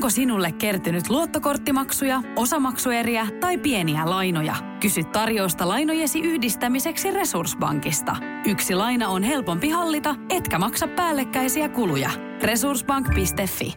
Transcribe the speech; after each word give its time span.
Onko 0.00 0.10
sinulle 0.10 0.52
kertynyt 0.52 1.08
luottokorttimaksuja, 1.10 2.22
osamaksueriä 2.36 3.26
tai 3.40 3.58
pieniä 3.58 4.10
lainoja? 4.10 4.54
Kysy 4.80 5.04
tarjousta 5.04 5.68
lainojesi 5.68 6.20
yhdistämiseksi 6.20 7.10
Resurssbankista. 7.10 8.16
Yksi 8.46 8.74
laina 8.74 9.08
on 9.08 9.22
helpompi 9.22 9.70
hallita, 9.70 10.14
etkä 10.30 10.58
maksa 10.58 10.88
päällekkäisiä 10.88 11.68
kuluja. 11.68 12.10
Resurssbank.fi 12.42 13.74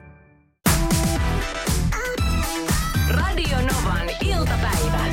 Radio 3.09 3.57
Novan 3.57 4.07
iltapäivä. 4.25 5.05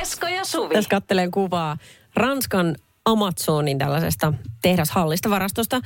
Esko 0.00 0.26
ja 0.26 0.44
Suvi. 0.44 0.74
Tässä 0.74 0.90
kattelen 0.90 1.30
kuvaa 1.30 1.76
Ranskan 2.16 2.76
Amazonin 3.04 3.78
tällaisesta 3.78 4.32
tehdashallista 4.62 5.30
varastosta. 5.30 5.80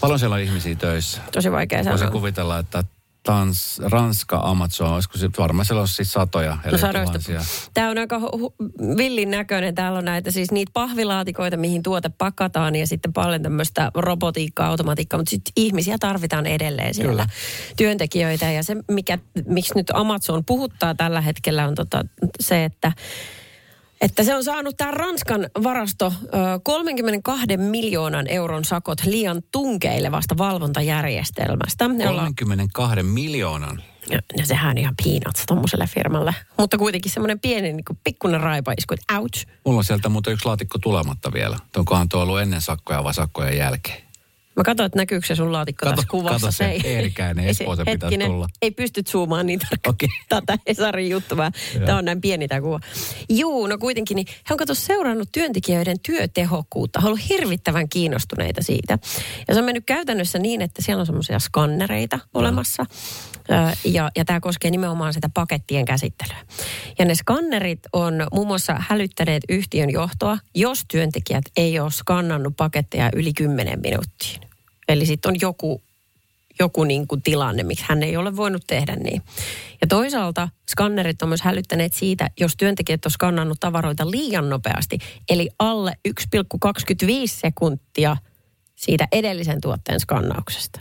Paljon 0.00 0.18
siellä 0.18 0.34
on 0.34 0.42
ihmisiä 0.42 0.74
töissä. 0.74 1.20
Tosi 1.32 1.52
vaikea 1.52 1.78
Voisin 1.78 1.98
sanoa. 1.98 2.12
kuvitella, 2.12 2.58
että 2.58 2.84
Tans, 3.22 3.78
Ranska, 3.78 4.40
Amazon, 4.42 4.92
olisiko 4.92 5.18
se 5.18 5.30
varmaan 5.38 5.66
siellä 5.66 5.80
on 5.80 5.88
siis 5.88 6.12
satoja, 6.12 6.58
No 6.72 6.78
sadoista. 6.78 7.18
Tämä 7.74 7.90
on 7.90 7.98
aika 7.98 8.18
hu- 8.18 8.54
villin 8.96 9.30
näköinen. 9.30 9.74
Täällä 9.74 9.98
on 9.98 10.04
näitä 10.04 10.30
siis 10.30 10.50
niitä 10.50 10.70
pahvilaatikoita, 10.74 11.56
mihin 11.56 11.82
tuote 11.82 12.08
pakataan 12.18 12.76
ja 12.76 12.86
sitten 12.86 13.12
paljon 13.12 13.42
tämmöistä 13.42 13.90
robotiikkaa, 13.94 14.68
automatiikkaa, 14.68 15.18
mutta 15.18 15.30
sitten 15.30 15.52
ihmisiä 15.56 15.96
tarvitaan 16.00 16.46
edelleen 16.46 16.94
siellä. 16.94 17.10
Kyllä. 17.10 17.26
Työntekijöitä 17.76 18.50
ja 18.50 18.62
se, 18.62 18.76
mikä, 18.90 19.18
miksi 19.46 19.74
nyt 19.74 19.90
Amazon 19.94 20.44
puhuttaa 20.44 20.94
tällä 20.94 21.20
hetkellä 21.20 21.68
on 21.68 21.74
tota, 21.74 22.04
se, 22.40 22.64
että 22.64 22.92
että 24.02 24.22
se 24.24 24.34
on 24.34 24.44
saanut 24.44 24.76
tämä 24.76 24.90
Ranskan 24.90 25.46
varasto 25.62 26.12
ö, 26.24 26.28
32 26.62 27.56
miljoonan 27.56 28.26
euron 28.28 28.64
sakot 28.64 28.98
liian 29.04 29.42
tunkeilevasta 29.52 30.38
valvontajärjestelmästä. 30.38 31.84
jolla- 31.84 32.32
32 32.44 33.02
miljoonan. 33.02 33.82
ja, 34.10 34.18
ja 34.36 34.46
sehän 34.46 34.70
on 34.70 34.78
ihan 34.78 34.94
peanuts 35.04 35.42
tuommoiselle 35.46 35.86
firmalle. 35.86 36.34
Mutta 36.58 36.78
kuitenkin 36.78 37.12
semmoinen 37.12 37.40
pieni 37.40 37.72
niin 37.72 37.84
kuin 37.84 37.98
pikkuinen 38.04 38.40
raipaisku, 38.40 38.94
että 38.94 39.18
ouch. 39.18 39.46
Mulla 39.66 39.78
on 39.78 39.84
sieltä 39.84 40.08
muuten 40.08 40.32
yksi 40.32 40.46
laatikko 40.46 40.78
tulematta 40.78 41.32
vielä. 41.32 41.58
Onkohan 41.76 42.08
tuo 42.08 42.22
ollut 42.22 42.40
ennen 42.40 42.60
sakkoja 42.60 43.04
vai 43.04 43.14
sakkojen 43.14 43.58
jälkeen? 43.58 44.02
Mä 44.56 44.62
katsoin, 44.64 44.86
että 44.86 44.98
näkyykö 44.98 45.26
se 45.26 45.34
sun 45.34 45.52
laatikko 45.52 45.84
Kato- 45.86 45.96
tässä 45.96 46.10
kuvassa. 46.10 46.38
kato 46.40 46.52
se, 46.52 46.64
ei, 46.64 46.80
Eerikäinen, 46.84 47.44
ei 47.44 47.54
se- 47.54 47.64
Espoo 47.64 47.76
se 47.76 47.84
pitäisi 47.92 48.18
tulla. 48.18 48.48
Ei 48.62 48.70
pysty 48.70 49.02
zoomaan 49.02 49.46
niin 49.46 49.58
tarkkaan 49.58 49.94
Okei. 49.94 50.08
tätä 50.28 50.58
Hesarin 50.68 51.10
juttua. 51.10 51.50
Tämä 51.86 51.98
on 51.98 52.04
näin 52.04 52.20
pieni 52.20 52.48
tämä 52.48 52.60
kuva. 52.60 52.80
Juu, 53.28 53.66
no 53.66 53.78
kuitenkin, 53.78 54.14
niin 54.14 54.26
he 54.28 54.54
on 54.54 54.56
kato 54.58 54.74
seurannut 54.74 55.28
työntekijöiden 55.32 56.00
työtehokkuutta. 56.00 57.00
He 57.00 57.06
on 57.06 57.12
ollut 57.12 57.28
hirvittävän 57.28 57.88
kiinnostuneita 57.88 58.62
siitä. 58.62 58.98
Ja 59.48 59.54
se 59.54 59.60
on 59.60 59.66
mennyt 59.66 59.84
käytännössä 59.86 60.38
niin, 60.38 60.62
että 60.62 60.82
siellä 60.82 61.00
on 61.00 61.06
semmoisia 61.06 61.38
skannereita 61.38 62.18
olemassa. 62.34 62.86
Ö, 63.50 63.54
Ja, 63.84 64.10
ja 64.16 64.24
tämä 64.24 64.40
koskee 64.40 64.70
nimenomaan 64.70 65.12
sitä 65.12 65.28
pakettien 65.34 65.84
käsittelyä. 65.84 66.36
Ja 66.98 67.04
ne 67.04 67.14
skannerit 67.14 67.80
on 67.92 68.26
muun 68.32 68.46
muassa 68.46 68.76
hälyttäneet 68.88 69.42
yhtiön 69.48 69.90
johtoa, 69.90 70.38
jos 70.54 70.84
työntekijät 70.88 71.44
ei 71.56 71.78
ole 71.80 71.90
skannannut 71.90 72.56
paketteja 72.56 73.10
yli 73.16 73.32
10 73.32 73.80
minuuttiin. 73.80 74.41
Eli 74.92 75.06
sitten 75.06 75.28
on 75.28 75.36
joku, 75.40 75.82
joku 76.58 76.84
niin 76.84 77.08
kuin 77.08 77.22
tilanne, 77.22 77.62
miksi 77.62 77.84
hän 77.88 78.02
ei 78.02 78.16
ole 78.16 78.36
voinut 78.36 78.62
tehdä 78.66 78.96
niin. 78.96 79.22
Ja 79.80 79.86
toisaalta 79.86 80.48
skannerit 80.70 81.22
on 81.22 81.28
myös 81.28 81.42
hälyttäneet 81.42 81.92
siitä, 81.92 82.30
jos 82.40 82.56
työntekijät 82.56 83.04
on 83.04 83.10
skannannut 83.10 83.60
tavaroita 83.60 84.10
liian 84.10 84.48
nopeasti, 84.48 84.98
eli 85.28 85.50
alle 85.58 85.92
1,25 86.08 86.14
sekuntia 87.26 88.16
siitä 88.76 89.08
edellisen 89.12 89.60
tuotteen 89.60 90.00
skannauksesta. 90.00 90.80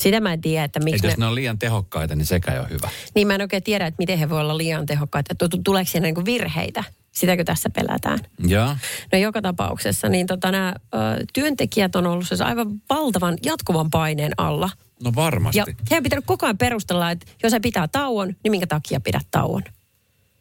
Sitä 0.00 0.20
mä 0.20 0.32
en 0.32 0.40
tiedä, 0.40 0.64
että 0.64 0.80
miksi 0.80 0.96
Että 0.96 1.06
ne... 1.06 1.12
jos 1.12 1.18
ne 1.18 1.26
on 1.26 1.34
liian 1.34 1.58
tehokkaita, 1.58 2.14
niin 2.14 2.26
sekä 2.26 2.52
ei 2.52 2.58
ole 2.58 2.68
hyvä. 2.70 2.88
Niin 3.14 3.26
mä 3.26 3.34
en 3.34 3.40
oikein 3.40 3.62
tiedä, 3.62 3.86
että 3.86 3.98
miten 3.98 4.18
he 4.18 4.28
voi 4.28 4.40
olla 4.40 4.58
liian 4.58 4.86
tehokkaita. 4.86 5.34
Tuleeko 5.64 5.90
siinä 5.90 6.04
niin 6.04 6.24
virheitä? 6.24 6.84
Sitäkö 7.12 7.44
tässä 7.44 7.70
pelätään? 7.70 8.18
Ja 8.46 8.76
No 9.12 9.18
joka 9.18 9.42
tapauksessa, 9.42 10.08
niin 10.08 10.26
tota, 10.26 10.50
nämä 10.50 10.74
ö, 10.94 10.98
työntekijät 11.32 11.96
on 11.96 12.06
ollut 12.06 12.28
siis 12.28 12.40
aivan 12.40 12.68
valtavan 12.90 13.38
jatkuvan 13.44 13.90
paineen 13.90 14.32
alla. 14.36 14.70
no 15.04 15.12
varmasti. 15.14 15.58
Ja 15.58 15.66
he 15.90 15.96
on 15.96 16.02
pitänyt 16.02 16.24
koko 16.26 16.46
ajan 16.46 16.58
perustella, 16.58 17.10
että 17.10 17.26
jos 17.42 17.52
he 17.52 17.60
pitää 17.60 17.88
tauon, 17.88 18.28
niin 18.28 18.50
minkä 18.50 18.66
takia 18.66 19.00
pidät 19.00 19.26
tauon? 19.30 19.62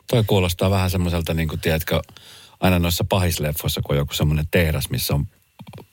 Toi 0.09 0.23
kuulostaa 0.27 0.69
vähän 0.69 0.89
semmoiselta, 0.89 1.33
niin 1.33 1.47
kuin 1.49 1.59
tiedätkö, 1.61 2.01
aina 2.59 2.79
noissa 2.79 3.03
pahisleffoissa, 3.09 3.81
kun 3.81 3.93
on 3.95 3.97
joku 3.97 4.13
semmoinen 4.13 4.45
tehdas, 4.51 4.89
missä 4.89 5.13
on, 5.13 5.27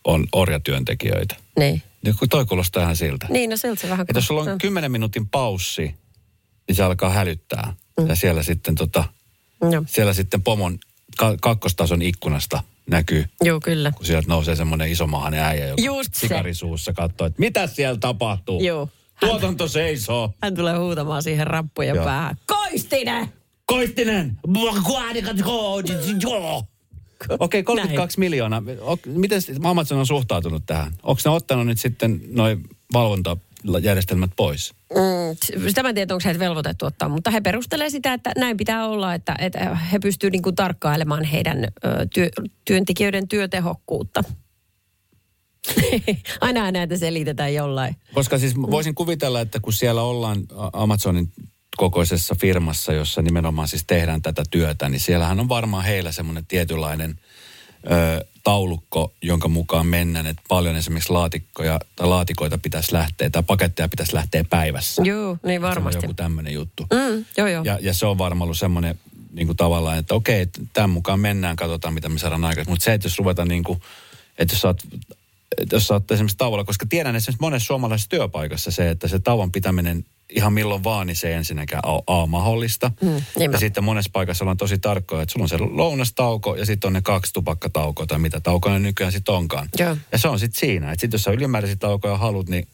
on 0.04 0.26
orjatyöntekijöitä. 0.32 1.36
Niin. 1.58 1.82
Niin 2.04 2.14
toi 2.30 2.46
kuulostaa 2.46 2.82
ihan 2.82 2.96
siltä. 2.96 3.26
Niin, 3.30 3.50
no 3.50 3.56
siltä 3.56 3.80
se 3.80 3.88
vähän 3.88 4.04
Että 4.08 4.18
jos 4.18 4.26
sulla 4.26 4.40
on 4.40 4.44
kuulostaa. 4.44 4.68
10 4.68 4.92
minuutin 4.92 5.28
paussi, 5.28 5.94
niin 6.68 6.76
se 6.76 6.82
alkaa 6.82 7.10
hälyttää. 7.10 7.74
Mm. 8.00 8.08
Ja 8.08 8.16
siellä 8.16 8.42
sitten, 8.42 8.74
tota, 8.74 9.04
Joo, 9.62 9.82
siellä 9.86 10.12
sitten 10.12 10.42
pomon 10.42 10.78
ka- 11.16 11.36
kakkostason 11.40 12.02
ikkunasta 12.02 12.62
näkyy, 12.90 13.24
Joo 13.44 13.60
kyllä. 13.60 13.92
kun 13.96 14.06
sieltä 14.06 14.28
nousee 14.28 14.56
semmoinen 14.56 14.92
isomahainen 14.92 15.40
äijä, 15.40 15.66
joka 15.66 15.82
Just 15.82 16.14
sikarisuussa 16.14 16.92
katsoo, 16.92 17.26
että 17.26 17.40
mitä 17.40 17.66
siellä 17.66 17.98
tapahtuu. 17.98 18.62
Joo. 18.62 18.88
Tuotanto 19.20 19.68
seisoo. 19.68 20.34
Hän 20.42 20.54
tulee 20.54 20.76
huutamaan 20.78 21.22
siihen 21.22 21.46
rappujen 21.46 21.96
Joo. 21.96 22.04
päähän. 22.04 22.36
Koistinen! 22.46 23.28
Koistinen! 23.66 24.36
Okei, 27.38 27.62
32 27.62 28.18
miljoonaa. 28.18 28.62
O- 28.80 28.98
Miten 29.06 29.40
Amazon 29.64 29.98
on 29.98 30.06
suhtautunut 30.06 30.62
tähän? 30.66 30.92
Onko 31.02 31.20
ne 31.24 31.30
ottanut 31.30 31.66
nyt 31.66 31.78
sitten 31.80 32.20
noin 32.30 32.64
valvontajärjestelmät 33.66 34.30
pois? 34.36 34.74
Mm, 34.94 35.68
sitä 35.68 35.82
mä 35.82 35.88
en 35.88 35.94
tiedä, 35.94 36.14
onko 36.14 36.22
heitä 36.24 36.40
velvoitettu 36.40 36.86
ottaa, 36.86 37.08
mutta 37.08 37.30
he 37.30 37.40
perustelee 37.40 37.90
sitä, 37.90 38.12
että 38.12 38.32
näin 38.36 38.56
pitää 38.56 38.86
olla, 38.86 39.14
että, 39.14 39.36
että 39.38 39.74
he 39.74 39.98
pystyvät 39.98 40.32
niin 40.32 40.54
tarkkailemaan 40.56 41.24
heidän 41.24 41.64
ö, 41.64 41.68
työ, 42.14 42.28
työntekijöiden 42.64 43.28
työtehokkuutta. 43.28 44.24
Aina 46.40 46.70
näitä 46.70 46.96
selitetään 46.96 47.54
jollain. 47.54 47.96
Koska 48.14 48.38
siis 48.38 48.56
voisin 48.56 48.94
kuvitella, 48.94 49.40
että 49.40 49.60
kun 49.60 49.72
siellä 49.72 50.02
ollaan 50.02 50.42
Amazonin 50.72 51.32
kokoisessa 51.76 52.34
firmassa, 52.40 52.92
jossa 52.92 53.22
nimenomaan 53.22 53.68
siis 53.68 53.84
tehdään 53.86 54.22
tätä 54.22 54.42
työtä, 54.50 54.88
niin 54.88 55.00
siellähän 55.00 55.40
on 55.40 55.48
varmaan 55.48 55.84
heillä 55.84 56.12
semmoinen 56.12 56.46
tietynlainen 56.46 57.20
ö, 57.90 58.26
taulukko, 58.48 59.12
jonka 59.22 59.48
mukaan 59.48 59.86
mennään, 59.86 60.26
että 60.26 60.42
paljon 60.48 60.76
esimerkiksi 60.76 61.12
laatikkoja 61.12 61.80
tai 61.96 62.08
laatikoita 62.08 62.58
pitäisi 62.58 62.92
lähteä 62.92 63.30
tai 63.30 63.42
paketteja 63.42 63.88
pitäisi 63.88 64.14
lähteä 64.14 64.44
päivässä. 64.44 65.02
Joo, 65.04 65.38
niin 65.42 65.60
Se 65.60 65.66
on 65.66 65.70
varmasti. 65.70 66.04
joku 66.04 66.14
tämmöinen 66.14 66.52
juttu. 66.54 66.86
Mm, 66.92 67.24
joo, 67.36 67.46
joo. 67.46 67.64
Ja, 67.64 67.78
ja 67.80 67.94
se 67.94 68.06
on 68.06 68.18
varmaan 68.18 68.46
ollut 68.46 68.58
semmoinen 68.58 68.98
niin 69.32 69.46
kuin 69.46 69.56
tavallaan, 69.56 69.98
että 69.98 70.14
okei, 70.14 70.46
tämän 70.72 70.90
mukaan 70.90 71.20
mennään, 71.20 71.56
katsotaan 71.56 71.94
mitä 71.94 72.08
me 72.08 72.18
saadaan 72.18 72.44
aikaisemmin. 72.44 72.72
Mutta 72.72 72.84
se, 72.84 72.92
että 72.94 73.06
jos 73.06 73.18
ruvetaan 73.18 73.48
niin 73.48 73.64
kuin, 73.64 73.82
että 74.38 74.54
jos 74.54 74.60
sä 74.60 74.68
oot, 74.68 74.82
että 75.58 75.76
jos 75.76 75.86
sä 75.86 75.94
oot 75.94 76.10
esimerkiksi 76.10 76.38
tauolla, 76.38 76.64
koska 76.64 76.86
tiedän 76.88 77.16
esimerkiksi 77.16 77.40
monessa 77.40 77.66
suomalaisessa 77.66 78.10
työpaikassa 78.10 78.70
se, 78.70 78.90
että 78.90 79.08
se 79.08 79.18
tauon 79.18 79.52
pitäminen 79.52 80.04
ihan 80.30 80.52
milloin 80.52 80.84
vaan, 80.84 81.06
niin 81.06 81.16
se 81.16 81.28
ei 81.28 81.34
ensinnäkään 81.34 81.82
ole 81.86 82.02
A 82.06 82.26
mahdollista. 82.26 82.90
Mm, 83.02 83.52
ja 83.52 83.58
sitten 83.58 83.84
monessa 83.84 84.10
paikassa 84.12 84.44
ollaan 84.44 84.56
tosi 84.56 84.78
tarkkoja, 84.78 85.22
että 85.22 85.32
sulla 85.32 85.44
on 85.44 85.48
se 85.48 85.58
lounastauko 85.58 86.56
ja 86.56 86.66
sitten 86.66 86.88
on 86.88 86.92
ne 86.92 87.02
kaksi 87.02 87.32
tupakkataukoa 87.32 88.06
tai 88.06 88.18
mitä 88.18 88.40
taukoja 88.40 88.74
ne 88.74 88.80
nykyään 88.80 89.12
sitten 89.12 89.34
onkaan. 89.34 89.68
Joo. 89.78 89.96
Ja 90.12 90.18
se 90.18 90.28
on 90.28 90.38
sitten 90.38 90.60
siinä, 90.60 90.92
että 90.92 91.00
sitten 91.00 91.18
jos 91.18 91.22
sä 91.22 91.30
ylimääräisiä 91.30 91.76
taukoja 91.76 92.16
haluat, 92.16 92.48
niin, 92.48 92.68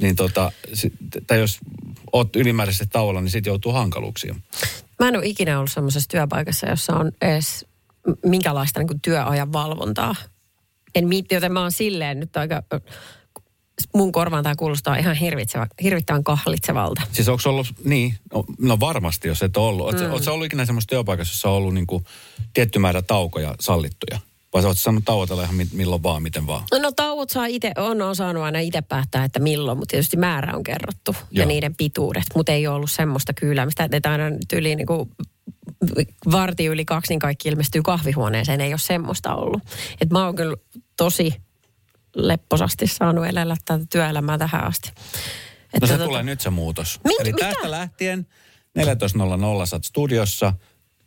niin 0.00 0.16
tota, 0.16 0.52
sit, 0.74 0.92
tai 1.26 1.38
jos 1.38 1.58
oot 2.12 2.36
ylimääräisesti 2.36 2.86
tauolla, 2.92 3.20
niin 3.20 3.30
sitten 3.30 3.50
joutuu 3.50 3.72
hankaluuksiin. 3.72 4.42
Mä 4.98 5.08
en 5.08 5.16
ole 5.16 5.26
ikinä 5.26 5.58
ollut 5.58 5.72
semmoisessa 5.72 6.08
työpaikassa, 6.08 6.68
jossa 6.68 6.96
on 6.96 7.12
edes 7.22 7.66
minkälaista 8.24 8.80
niin 8.80 9.00
työajan 9.00 9.52
valvontaa. 9.52 10.14
En 10.94 11.08
miitti, 11.08 11.34
joten 11.34 11.52
mä 11.52 11.60
oon 11.60 11.72
silleen 11.72 12.20
nyt 12.20 12.36
aika... 12.36 12.62
Mun 13.94 14.12
korvaan 14.12 14.42
tämä 14.42 14.56
kuulostaa 14.56 14.96
ihan 14.96 15.14
hirvitsevä, 15.14 15.66
hirvittävän 15.82 16.24
kahlitsevalta. 16.24 17.02
Siis 17.12 17.28
onko 17.28 17.42
ollut, 17.46 17.66
niin, 17.84 18.14
no, 18.34 18.44
no 18.60 18.80
varmasti 18.80 19.28
jos 19.28 19.42
et 19.42 19.56
ole 19.56 19.68
ollut. 19.68 19.86
Oletko 19.86 20.18
mm. 20.18 20.32
ollut 20.32 20.46
ikinä 20.46 20.66
semmoisessa 20.66 20.88
työpaikassa, 20.88 21.32
jossa 21.32 21.48
on 21.48 21.54
ollut 21.54 21.74
niinku 21.74 22.04
tietty 22.54 22.78
määrä 22.78 23.02
taukoja 23.02 23.54
sallittuja? 23.60 24.20
Vai 24.52 24.62
sä 24.62 24.68
oot 24.68 24.78
saanut 24.78 25.04
tauotella 25.04 25.42
ihan 25.42 25.54
mi- 25.54 25.68
milloin 25.72 26.02
vaan, 26.02 26.22
miten 26.22 26.46
vaan? 26.46 26.64
No 26.82 26.92
tauot 26.96 27.30
saa 27.30 27.46
itse, 27.46 27.72
on 27.76 28.02
osannut 28.02 28.42
aina 28.42 28.58
itse 28.58 28.82
päättää, 28.82 29.24
että 29.24 29.40
milloin, 29.40 29.78
mutta 29.78 29.90
tietysti 29.90 30.16
määrä 30.16 30.56
on 30.56 30.62
kerrottu 30.62 31.16
ja 31.30 31.42
Joo. 31.42 31.48
niiden 31.48 31.74
pituudet. 31.74 32.24
Mutta 32.34 32.52
ei 32.52 32.66
ole 32.66 32.76
ollut 32.76 32.90
semmoista 32.90 33.32
kyyläämistä, 33.32 33.88
että 33.92 34.10
aina 34.12 34.24
tyyliin 34.48 34.76
niin 34.76 34.86
kuin 34.86 35.10
varti 36.30 36.66
yli 36.66 36.84
kaksi, 36.84 37.12
niin 37.12 37.18
kaikki 37.18 37.48
ilmestyy 37.48 37.82
kahvihuoneeseen. 37.82 38.60
Ei 38.60 38.72
ole 38.72 38.78
semmoista 38.78 39.34
ollut. 39.34 39.62
Et 40.00 40.10
mä 40.10 40.24
oon 40.24 40.34
kyllä 40.34 40.56
tosi 40.96 41.34
lepposasti 42.16 42.86
saanut 42.86 43.26
elellä 43.26 43.56
tätä 43.64 43.84
työelämää 43.90 44.38
tähän 44.38 44.64
asti. 44.64 44.92
No 45.80 45.86
se 45.86 45.96
tota- 45.96 46.04
tulee 46.04 46.22
nyt 46.22 46.40
se 46.40 46.50
muutos. 46.50 47.00
Minkä- 47.04 47.22
Eli 47.22 47.32
mitä? 47.32 47.46
tästä 47.48 47.70
lähtien 47.70 48.26
14.00 48.78 49.66
sä 49.66 49.76
oot 49.76 49.84
studiossa, 49.84 50.52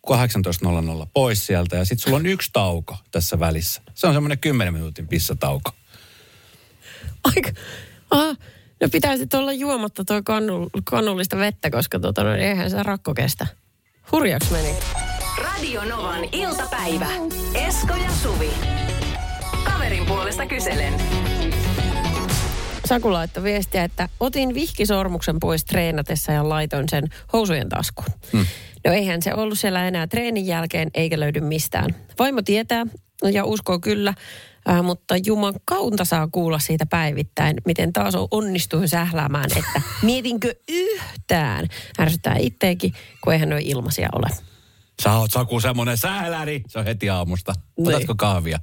18.00 0.07 1.07
pois 1.13 1.45
sieltä 1.45 1.75
ja 1.75 1.86
sitten 1.86 2.03
sulla 2.03 2.18
on 2.18 2.25
yksi 2.25 2.50
tauko 2.53 2.98
tässä 3.12 3.39
välissä. 3.39 3.81
Se 3.94 4.07
on 4.07 4.13
semmoinen 4.13 4.39
10 4.39 4.74
minuutin 4.74 5.07
pissatauko. 5.07 5.71
Aika, 7.24 7.51
ah, 8.12 8.38
No 8.81 8.89
pitäisi 8.92 9.27
olla 9.33 9.54
juomatta 9.54 10.06
tuo 10.06 10.21
kannu, 10.24 10.69
kannullista 10.83 11.38
vettä, 11.38 11.69
koska 11.69 12.00
tota, 12.00 12.24
no, 12.24 12.36
eihän 12.36 12.69
se 12.69 12.83
rakko 12.83 13.13
kestä. 13.13 13.47
Hurjaksi 14.12 14.51
meni. 14.51 14.75
Radio 15.44 15.83
Novan 15.86 16.24
iltapäivä. 16.31 17.07
Esko 17.54 17.95
ja 17.95 18.12
Suvi. 18.24 18.50
Puolesta 20.11 20.45
kyselen. 20.45 20.93
Saku 22.85 23.13
laittoi 23.13 23.43
viestiä, 23.43 23.83
että 23.83 24.09
otin 24.19 24.53
vihkisormuksen 24.53 25.39
pois 25.39 25.65
treenatessa 25.65 26.31
ja 26.31 26.49
laitoin 26.49 26.89
sen 26.89 27.03
housujen 27.33 27.69
taskuun. 27.69 28.07
Hmm. 28.33 28.45
No 28.85 28.93
eihän 28.93 29.21
se 29.21 29.33
ollut 29.33 29.59
siellä 29.59 29.87
enää 29.87 30.07
treenin 30.07 30.45
jälkeen 30.45 30.89
eikä 30.93 31.19
löydy 31.19 31.41
mistään. 31.41 31.95
Vaimo 32.19 32.41
tietää 32.41 32.85
ja 33.31 33.45
uskoo 33.45 33.79
kyllä, 33.79 34.13
äh, 34.69 34.83
mutta 34.83 35.15
Juman 35.25 35.53
kaunta 35.65 36.05
saa 36.05 36.27
kuulla 36.31 36.59
siitä 36.59 36.85
päivittäin, 36.85 37.57
miten 37.65 37.93
taas 37.93 38.15
on 38.15 38.27
onnistuin 38.31 38.87
sähläämään, 38.87 39.49
että 39.55 39.81
mietinkö 40.01 40.55
yhtään. 40.69 41.67
Ärsyttää 41.99 42.35
itteekin, 42.39 42.93
kun 43.23 43.33
eihän 43.33 43.49
noin 43.49 43.65
ilmaisia 43.65 44.09
ole. 44.15 44.27
Sä 45.03 45.13
oot 45.13 45.31
Saku 45.31 45.59
semmonen 45.59 45.97
sähläri. 45.97 46.63
Se 46.67 46.79
on 46.79 46.85
heti 46.85 47.09
aamusta. 47.09 47.53
Niin. 47.77 47.87
Otatko 47.87 48.15
kahvia? 48.17 48.59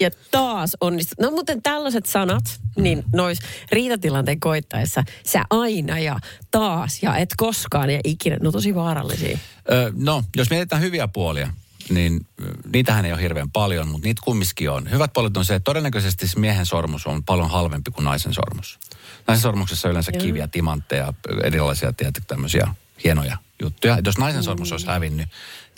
Ja 0.00 0.10
taas 0.30 0.76
onnistu. 0.80 1.14
No 1.20 1.30
muuten 1.30 1.62
tällaiset 1.62 2.06
sanat, 2.06 2.44
niin 2.76 3.04
nois 3.12 3.38
riitatilanteen 3.72 4.40
koittaessa, 4.40 5.04
sä 5.26 5.44
aina 5.50 5.98
ja 5.98 6.18
taas 6.50 7.02
ja 7.02 7.16
et 7.16 7.28
koskaan 7.36 7.90
ja 7.90 8.00
ikinä, 8.04 8.36
no 8.42 8.52
tosi 8.52 8.74
vaarallisia. 8.74 9.38
Ö, 9.72 9.92
no, 9.96 10.24
jos 10.36 10.50
mietitään 10.50 10.82
hyviä 10.82 11.08
puolia, 11.08 11.52
niin 11.90 12.26
niitähän 12.72 13.04
ei 13.04 13.12
ole 13.12 13.22
hirveän 13.22 13.50
paljon, 13.50 13.88
mutta 13.88 14.08
niitä 14.08 14.22
kumminkin 14.24 14.70
on. 14.70 14.90
Hyvät 14.90 15.12
puolet 15.12 15.36
on 15.36 15.44
se, 15.44 15.54
että 15.54 15.64
todennäköisesti 15.64 16.28
se 16.28 16.40
miehen 16.40 16.66
sormus 16.66 17.06
on 17.06 17.24
paljon 17.24 17.50
halvempi 17.50 17.90
kuin 17.90 18.04
naisen 18.04 18.34
sormus. 18.34 18.78
Naisen 19.26 19.42
sormuksessa 19.42 19.88
on 19.88 19.90
yleensä 19.90 20.12
Joo. 20.14 20.22
kiviä, 20.24 20.48
timantteja, 20.48 21.12
erilaisia 21.44 21.92
tietysti 21.92 22.26
tämmöisiä 22.26 22.74
hienoja 23.04 23.36
juttuja. 23.62 23.98
Et 23.98 24.06
jos 24.06 24.18
naisen 24.18 24.42
sormus 24.42 24.72
olisi 24.72 24.86
hävinnyt, 24.86 25.28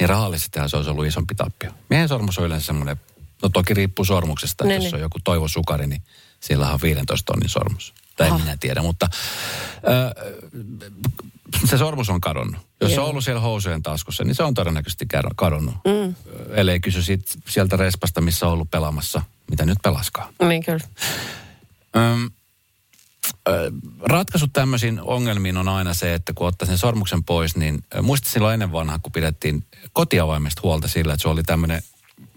niin 0.01 0.09
rahallisestihan 0.09 0.71
se 0.71 0.77
olisi 0.77 0.91
ollut 0.91 1.07
isompi 1.07 1.35
tappio. 1.35 1.71
Miehen 1.91 2.09
sormus 2.09 2.39
on 2.39 2.45
yleensä 2.45 2.67
semmoinen, 2.67 2.97
no 3.43 3.49
toki 3.49 3.75
riippuu 3.75 4.05
sormuksesta, 4.05 4.65
Ne, 4.65 4.75
että 4.75 4.85
jos 4.87 4.93
ne. 4.93 4.97
on 4.97 5.03
joku 5.03 5.19
Toivo 5.25 5.49
Sukari, 5.49 5.87
niin 5.87 6.03
sillä 6.41 6.73
on 6.73 6.79
15 6.83 7.33
tonnin 7.33 7.49
sormus. 7.49 7.95
Tai 8.17 8.27
en 8.27 8.33
Ah. 8.33 8.41
minä 8.41 8.57
tiedä, 8.61 8.83
mutta 8.83 9.09
ö, 9.89 10.15
se 11.65 11.79
sormus 11.79 12.09
on 12.11 12.21
kadonnut. 12.21 12.61
Jos 12.81 12.91
se 12.91 12.95
Joo. 12.97 13.05
on 13.05 13.11
ollut 13.11 13.25
siellä 13.25 13.41
housujen 13.41 13.83
taskussa, 13.83 14.25
niin 14.25 14.35
se 14.35 14.43
on 14.43 14.55
todennäköisesti 14.55 15.07
kadonnut. 15.37 15.75
Mm. 15.75 16.15
Ellei 16.51 16.81
kysy 16.81 17.03
sit 17.03 17.25
sieltä 17.49 17.77
respasta, 17.77 18.21
missä 18.21 18.47
on 18.47 18.53
ollut 18.53 18.71
pelaamassa, 18.71 19.23
mitä 19.51 19.65
nyt 19.65 19.79
pelaskaa. 19.83 20.29
Niin 20.49 20.65
kyllä. 20.65 20.85
Ö, 21.97 23.71
ratkaisu 24.03 24.47
tämmöisiin 24.53 25.01
ongelmiin 25.01 25.57
on 25.57 25.69
aina 25.69 25.95
se, 25.95 26.15
että 26.15 26.33
kun 26.33 26.47
ottaa 26.47 26.67
sen 26.67 26.79
sormuksen 26.79 27.25
pois, 27.25 27.57
niin 27.57 27.85
muista 28.03 28.29
silloin 28.31 28.53
ennen 28.55 28.73
vanhaa, 28.73 28.99
kun 28.99 29.13
pidettiin 29.13 29.65
kotiavaimesta 29.93 30.61
huolta 30.65 30.89
sillä, 30.89 31.13
että 31.15 31.23
se 31.23 31.29
oli 31.29 31.43
tämmöinen 31.43 31.83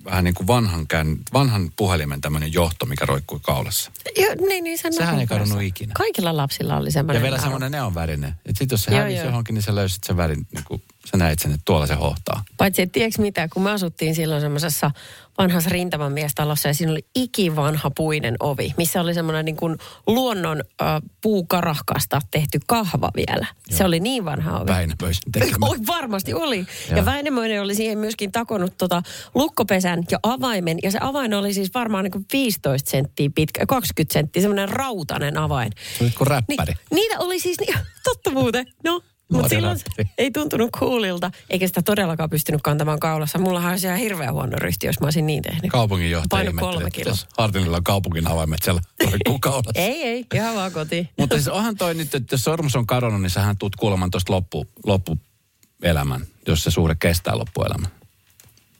vähän 0.05 0.23
niin 0.23 0.33
kuin 0.35 0.47
vanhan, 0.47 0.87
kään, 0.87 1.17
vanhan 1.33 1.71
puhelimen 1.75 2.21
tämmöinen 2.21 2.53
johto, 2.53 2.85
mikä 2.85 3.05
roikkui 3.05 3.39
kaulassa. 3.43 3.91
Jo, 4.17 4.27
niin, 4.47 4.63
niin 4.63 4.77
sen 4.77 4.93
Sehän 4.93 5.19
ei 5.19 5.27
kadonnut 5.27 5.49
kanssa. 5.49 5.67
ikinä. 5.67 5.93
Kaikilla 5.97 6.37
lapsilla 6.37 6.77
oli 6.77 6.87
Ja 6.87 6.91
semmoinen. 6.91 7.21
vielä 7.23 7.35
naru. 7.35 7.43
semmoinen 7.43 7.71
neonvärinen. 7.71 8.29
Että 8.29 8.59
sitten 8.59 8.73
jos 8.73 8.83
se 8.83 8.95
hävisi 8.95 9.25
johonkin, 9.25 9.53
niin 9.53 9.63
sä 9.63 9.75
löysit 9.75 10.03
sen 10.03 10.17
värin, 10.17 10.47
niin 10.53 10.63
kuin 10.63 10.81
sä 11.11 11.17
näit 11.17 11.39
sen, 11.39 11.51
että 11.51 11.61
tuolla 11.65 11.87
se 11.87 11.93
hohtaa. 11.93 12.43
Paitsi, 12.57 12.81
että 12.81 12.93
tiedätkö 12.93 13.21
mitä, 13.21 13.47
kun 13.53 13.63
me 13.63 13.71
asuttiin 13.71 14.15
silloin 14.15 14.41
semmoisessa 14.41 14.91
vanhassa 15.37 15.69
rintamamiestalossa 15.69 16.67
ja 16.67 16.73
siinä 16.73 16.91
oli 16.91 17.05
ikivanha 17.15 17.89
puinen 17.89 18.35
ovi, 18.39 18.73
missä 18.77 19.01
oli 19.01 19.13
semmoinen 19.13 19.45
niin 19.45 19.55
kuin 19.55 19.77
luonnon 20.07 20.63
äh, 20.81 20.87
puukarahkasta 21.21 22.21
tehty 22.31 22.59
kahva 22.67 23.11
vielä. 23.15 23.45
Joo. 23.69 23.77
Se 23.77 23.85
oli 23.85 23.99
niin 23.99 24.25
vanha 24.25 24.59
ovi. 24.59 24.67
Väinämöisen 24.71 25.31
tekemä. 25.31 25.65
Oi, 25.65 25.77
varmasti 25.87 26.33
oli. 26.33 26.57
Joo. 26.57 26.97
Ja 26.97 27.05
Väinämöinen 27.05 27.61
oli 27.61 27.75
siihen 27.75 27.97
myöskin 27.97 28.31
takonut 28.31 28.77
tota 28.77 29.01
lukkopesän 29.35 30.03
ja 30.11 30.19
avaimen. 30.23 30.77
Ja 30.83 30.91
se 30.91 30.97
avain 31.01 31.33
oli 31.33 31.53
siis 31.53 31.73
varmaan 31.73 32.03
niin 32.03 32.11
kuin 32.11 32.25
15 32.33 32.91
senttiä 32.91 33.29
pitkä, 33.35 33.65
20 33.65 34.13
senttiä, 34.13 34.41
semmoinen 34.41 34.69
rautainen 34.69 35.37
avain. 35.37 35.71
Se 35.97 36.03
oli 36.03 36.11
kuin 36.17 36.27
räppäri. 36.27 36.73
Niin, 36.73 36.95
niitä 36.95 37.19
oli 37.19 37.39
siis, 37.39 37.59
niin, 37.59 37.77
totta 38.03 38.31
muuten, 38.31 38.65
no. 38.83 39.01
Mutta 39.31 39.49
silloin 39.49 39.79
ei 40.17 40.31
tuntunut 40.31 40.71
coolilta, 40.71 41.31
eikä 41.49 41.67
sitä 41.67 41.81
todellakaan 41.81 42.29
pystynyt 42.29 42.61
kantamaan 42.61 42.99
kaulassa. 42.99 43.39
Mullahan 43.39 43.71
olisi 43.71 43.87
ihan 43.87 43.99
hirveän 43.99 44.33
huono 44.33 44.57
ryhti, 44.57 44.87
jos 44.87 44.99
mä 44.99 45.05
olisin 45.07 45.25
niin 45.27 45.43
tehnyt. 45.43 45.71
Kaupunginjohtaja 45.71 46.29
Paino 46.45 46.59
kolme 46.59 46.91
kiloa. 46.91 47.15
Hartinilla 47.37 47.77
on 47.77 47.83
kaupungin 47.83 48.27
avaimet 48.27 48.59
siellä 48.63 48.81
kaulassa. 49.41 49.71
Ei, 49.75 50.03
ei, 50.03 50.25
ihan 50.33 50.55
vaan 50.55 50.71
kotiin. 50.71 51.09
Mutta 51.19 51.35
siis 51.35 51.47
onhan 51.47 51.77
toi 51.77 51.93
nyt, 51.93 52.15
että 52.15 52.33
jos 52.33 52.43
sormus 52.43 52.75
on 52.75 52.87
kadonnut, 52.87 53.21
niin 53.21 53.29
sähän 53.29 53.57
tuut 53.57 53.75
kuulemaan 53.75 54.11
tuosta 54.11 54.33
loppu, 54.33 54.67
loppuelämän, 54.85 56.27
jos 56.47 56.63
se 56.63 56.71
suhde 56.71 56.95
kestää 56.99 57.37
loppuelämän. 57.37 57.91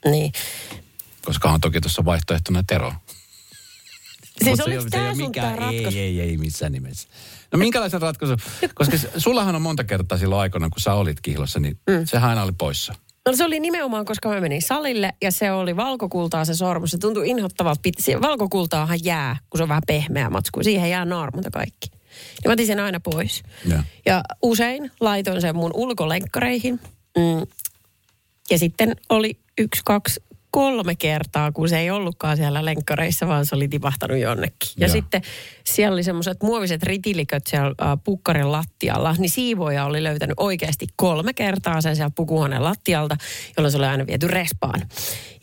Niin. 0.06 0.32
Koska 1.26 1.52
on 1.52 1.62
toki 1.62 1.82
tuossa 1.82 2.06
vaihtoehtona 2.06 2.64
Tero. 2.68 2.94
Siis 4.44 4.60
oliko 4.60 4.84
tämä 4.90 5.04
ei 5.04 5.10
ole 5.10 5.16
sun 5.16 5.28
mikään- 5.28 5.48
tää 5.48 5.56
ratkaisu? 5.56 5.98
Ei, 5.98 6.00
ei, 6.00 6.22
ei 6.22 6.38
missään 6.38 6.72
nimessä. 6.72 7.08
No 7.56 7.60
minkälaisen 7.60 8.02
ratkaisun? 8.02 8.38
Koska 8.76 8.98
sullahan 9.18 9.56
on 9.56 9.62
monta 9.62 9.84
kertaa 9.84 10.18
silloin 10.18 10.42
aikana, 10.42 10.70
kun 10.70 10.82
sä 10.82 10.94
olit 10.94 11.22
kihlossa, 11.22 11.60
niin 11.60 11.78
mm. 11.90 12.06
sehän 12.06 12.30
aina 12.30 12.44
oli 12.44 12.52
poissa. 12.58 12.94
No 13.28 13.36
se 13.36 13.46
oli 13.46 13.60
nimenomaan, 13.60 14.06
koska 14.06 14.30
mä 14.30 14.42
menin 14.42 14.62
salille 14.62 15.14
ja 15.22 15.32
se 15.32 15.52
oli 15.52 15.76
valkokultaa 15.76 16.46
se 16.46 16.54
sormus. 16.54 16.92
Se 16.92 16.98
tuntui 16.98 17.30
inhottavalta. 17.30 17.82
Pit- 17.88 18.22
valkokultaahan 18.22 19.00
jää, 19.04 19.38
kun 19.50 19.58
se 19.58 19.64
on 19.64 19.70
vähän 19.70 19.84
pehmeä 19.88 20.30
matsku. 20.30 20.64
Siihen 20.64 20.90
jää 20.90 21.06
naarmunta 21.06 21.50
kaikki. 21.52 21.90
Niin 21.92 22.50
mä 22.50 22.54
otin 22.54 22.68
sen 22.68 22.80
aina 22.80 23.00
pois. 23.00 23.44
Joo. 23.70 23.80
Ja 24.06 24.24
usein 24.42 24.92
laitoin 25.00 25.42
sen 25.42 25.56
mun 25.56 25.72
ulkolenkkareihin. 25.74 26.80
Mm. 27.18 27.48
Ja 28.50 28.60
sitten 28.60 28.96
oli 29.10 29.40
yksi, 29.58 29.82
kaksi, 29.86 30.24
kolme 30.56 30.96
kertaa, 30.96 31.52
kun 31.52 31.70
se 31.70 31.80
ei 31.80 31.92
ollutkaan 31.92 32.38
siellä 32.38 32.66
lenkkareissa, 32.66 33.28
vaan 33.28 33.46
se 33.46 33.56
oli 33.56 33.68
tipahtanut 33.68 34.18
jonnekin. 34.18 34.70
Ja 34.78 34.88
Joo. 34.88 34.94
sitten 34.94 35.22
siellä 35.64 35.94
oli 35.94 36.04
semmoiset 36.04 36.44
muoviset 36.44 36.84
ritiliköt 36.84 37.48
siellä 37.48 37.76
äh, 37.82 37.98
pukkarin 38.04 38.52
lattialla, 38.52 39.16
niin 39.18 39.30
siivoja 39.30 39.86
oli 39.86 40.04
löytänyt 40.04 40.34
oikeasti 40.38 40.88
kolme 40.96 41.34
kertaa 41.34 41.82
sen 41.82 41.96
siellä 41.96 42.12
pukuhuoneen 42.16 42.64
lattialta, 42.64 43.18
jolloin 43.58 43.72
se 43.72 43.78
oli 43.78 43.86
aina 43.86 44.08
viety 44.08 44.28
respaan. 44.28 44.82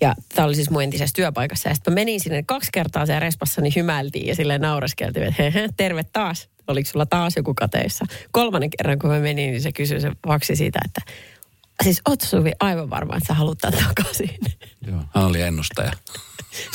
Ja 0.01 0.15
tämä 0.35 0.47
oli 0.47 0.55
siis 0.55 0.71
mun 0.71 0.83
entisessä 0.83 1.15
työpaikassa. 1.17 1.69
Ja 1.69 1.75
sitten 1.75 1.95
menin 1.95 2.21
sinne 2.21 2.43
kaksi 2.43 2.71
kertaa 2.73 3.07
siellä 3.07 3.21
respassa, 3.21 3.61
niin 3.61 3.73
hymäiltiin 3.77 4.27
ja 4.27 4.35
silleen 4.35 4.61
naureskeltiin, 4.61 5.27
että 5.27 5.43
he, 5.43 5.53
he, 5.55 5.69
terve 5.77 6.05
taas. 6.13 6.49
Oliko 6.69 6.91
sulla 6.91 7.07
taas 7.07 7.37
joku 7.37 7.55
kateissa? 7.55 8.05
Kolmannen 8.31 8.71
kerran, 8.71 8.99
kun 8.99 9.11
mä 9.11 9.19
menin, 9.19 9.51
niin 9.51 9.63
se 9.63 9.73
kysyi 9.73 10.01
se 10.01 10.13
vaksi 10.27 10.57
siitä, 10.57 10.81
että 10.85 11.01
siis 11.83 12.01
oot 12.09 12.21
Suvi 12.21 12.53
aivan 12.61 12.91
varma, 12.91 13.17
että 13.17 13.27
sä 13.29 13.35
haluat 13.35 13.59
tämän 13.59 13.85
takaisin. 13.85 14.39
Joo. 14.87 15.03
Hän 15.15 15.25
oli 15.25 15.41
ennustaja. 15.43 15.93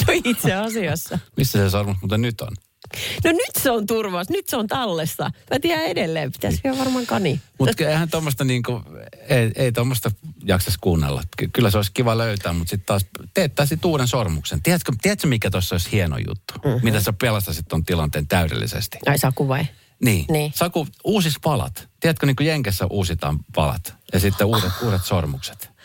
No 0.07 0.13
itse 0.23 0.53
asiassa. 0.53 1.19
Missä 1.37 1.59
se 1.59 1.69
sormus 1.69 1.97
muuten 2.01 2.21
nyt 2.21 2.41
on? 2.41 2.51
No 3.23 3.31
nyt 3.31 3.63
se 3.63 3.71
on 3.71 3.87
turvassa, 3.87 4.33
nyt 4.33 4.49
se 4.49 4.57
on 4.57 4.67
tallessa. 4.67 5.23
Mä 5.23 5.59
tiedän 5.61 5.85
edelleen, 5.85 6.31
pitäisi 6.31 6.61
vielä 6.63 6.77
varmaan 6.77 7.05
kani. 7.05 7.41
Mutta 7.59 7.85
eihän 7.87 8.09
tuommoista 8.09 8.43
niinku, 8.43 8.81
ei, 9.29 9.51
ei 9.55 9.71
tuommoista 9.71 10.11
jaksas 10.45 10.77
kuunnella. 10.81 11.23
Ky- 11.37 11.49
Kyllä 11.53 11.71
se 11.71 11.77
olisi 11.77 11.91
kiva 11.91 12.17
löytää, 12.17 12.53
mutta 12.53 12.69
sitten 12.69 12.85
taas 12.85 13.05
teettäisit 13.33 13.85
uuden 13.85 14.07
sormuksen. 14.07 14.61
Tiedätkö, 14.63 14.91
tiedätkö 15.01 15.27
mikä 15.27 15.49
tuossa 15.49 15.75
olisi 15.75 15.91
hieno 15.91 16.17
juttu? 16.17 16.53
Mm-hmm. 16.65 16.79
Mitä 16.83 16.99
sä 17.01 17.13
pelastasit 17.13 17.67
ton 17.67 17.85
tilanteen 17.85 18.27
täydellisesti? 18.27 18.97
Ai 19.05 19.17
Saku 19.17 19.47
vai? 19.47 19.65
Niin. 20.03 20.25
Niin. 20.29 20.51
Saku, 20.55 20.87
uusis 21.03 21.35
palat. 21.43 21.89
Tiedätkö, 21.99 22.25
niin 22.25 22.35
kuin 22.35 22.47
Jenkessä 22.47 22.85
uusitaan 22.85 23.39
palat 23.55 23.95
ja 24.13 24.19
sitten 24.19 24.47
uudet, 24.47 24.71
uudet 24.83 25.03
sormukset. 25.05 25.76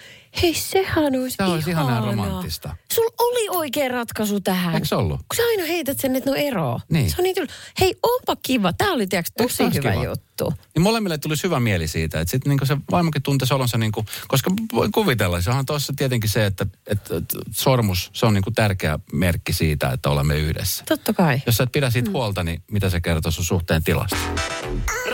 Hei, 0.42 0.54
sehän 0.54 1.04
olisi 1.04 1.36
Se 1.36 1.44
olisi 1.44 1.70
ihanaa 1.70 1.90
ihanaa. 1.98 2.10
romanttista. 2.10 2.76
Sulla 2.92 3.14
oli 3.18 3.48
oikea 3.58 3.88
ratkaisu 3.88 4.40
tähän. 4.40 4.74
Eikö 4.74 4.86
se 4.86 4.94
ollut? 4.96 5.18
Kun 5.20 5.36
sä 5.36 5.42
aina 5.42 5.64
heität 5.64 6.00
sen, 6.00 6.16
että 6.16 6.30
no 6.30 6.36
ero. 6.36 6.80
Niin. 6.92 7.10
Se 7.10 7.16
on 7.18 7.22
niin 7.22 7.34
tyl... 7.34 7.46
Hei, 7.80 7.94
onpa 8.02 8.36
kiva. 8.42 8.72
Tämä 8.72 8.92
oli 8.92 9.06
tiiäks, 9.06 9.32
tosi 9.38 9.64
hyvä 9.74 9.90
kiva? 9.92 10.04
juttu. 10.04 10.52
Niin 10.74 10.82
molemmille 10.82 11.18
tulisi 11.18 11.42
hyvä 11.42 11.60
mieli 11.60 11.88
siitä, 11.88 12.20
että 12.20 12.30
sitten 12.30 12.50
niinku 12.50 12.66
se 12.66 12.76
vaimokin 12.90 13.22
tuntisi 13.22 13.54
olonsa, 13.54 13.78
niinku, 13.78 14.04
koska 14.28 14.50
voi 14.72 14.88
kuvitella, 14.94 15.40
se 15.40 15.50
onhan 15.50 15.66
tuossa 15.66 15.92
tietenkin 15.96 16.30
se, 16.30 16.46
että, 16.46 16.66
että, 16.86 17.16
että 17.16 17.38
sormus, 17.50 18.10
se 18.12 18.26
on 18.26 18.34
niinku 18.34 18.50
tärkeä 18.50 18.98
merkki 19.12 19.52
siitä, 19.52 19.90
että 19.90 20.10
olemme 20.10 20.38
yhdessä. 20.38 20.84
Totta 20.88 21.12
kai. 21.12 21.42
Jos 21.46 21.56
sä 21.56 21.64
et 21.64 21.72
pidä 21.72 21.90
siitä 21.90 22.10
huolta, 22.10 22.44
niin 22.44 22.62
mitä 22.70 22.90
se 22.90 23.00
kertoo 23.00 23.32
sun 23.32 23.44
suhteen 23.44 23.84
tilasta? 23.84 24.16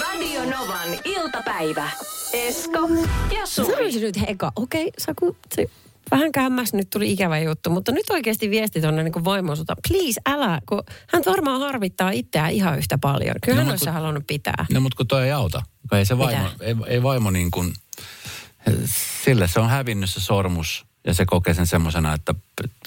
Radio 0.01 0.45
Novan 0.45 0.89
iltapäivä. 1.05 1.91
Esko 2.33 2.79
ja 3.35 3.47
Suvi. 3.47 3.73
Sanoisin 3.73 4.03
nyt 4.03 4.17
eka, 4.27 4.53
okei, 4.57 4.83
okay, 4.83 4.93
Saku, 4.99 5.37
se 5.55 5.67
vähän 6.11 6.33
kämmäs 6.33 6.73
nyt 6.73 6.91
tuli 6.91 7.13
ikävä 7.13 7.39
juttu, 7.39 7.71
mutta 7.71 7.93
nyt 7.93 8.11
oikeasti 8.11 8.51
viesti 8.51 8.81
tuonne 8.81 9.03
niin 9.03 9.25
vaimoisuutta. 9.25 9.75
Please, 9.89 10.21
älä, 10.27 10.61
kun 10.69 10.83
hän 11.13 11.23
varmaan 11.27 11.61
harvittaa 11.61 12.11
itseään 12.11 12.53
ihan 12.53 12.79
yhtä 12.79 12.99
paljon. 12.99 13.35
Kyllä 13.45 13.57
No, 13.57 13.63
hän 13.65 13.71
olisi 13.71 13.85
kun- 13.85 13.95
halunnut 13.95 14.27
pitää. 14.27 14.67
No 14.73 14.81
mutta 14.81 14.97
kun 14.97 15.07
toi 15.07 15.25
ei 15.25 15.33
auta. 15.33 15.63
Ei 15.93 16.05
se 16.05 16.19
vaimo, 16.19 16.43
Mitä? 16.53 16.65
ei, 16.65 16.75
ei 16.87 17.03
vaimo 17.03 17.31
niin 17.31 17.51
kuin, 17.51 17.73
sille 19.25 19.49
se 19.49 19.61
on 19.61 19.69
hävinnyt 19.71 20.11
se 20.11 20.21
sormus. 20.21 20.87
Ja 21.09 21.15
se 21.15 21.27
kokee 21.27 21.55
sen 21.55 21.67
semmoisena, 21.67 22.15
että 22.15 22.35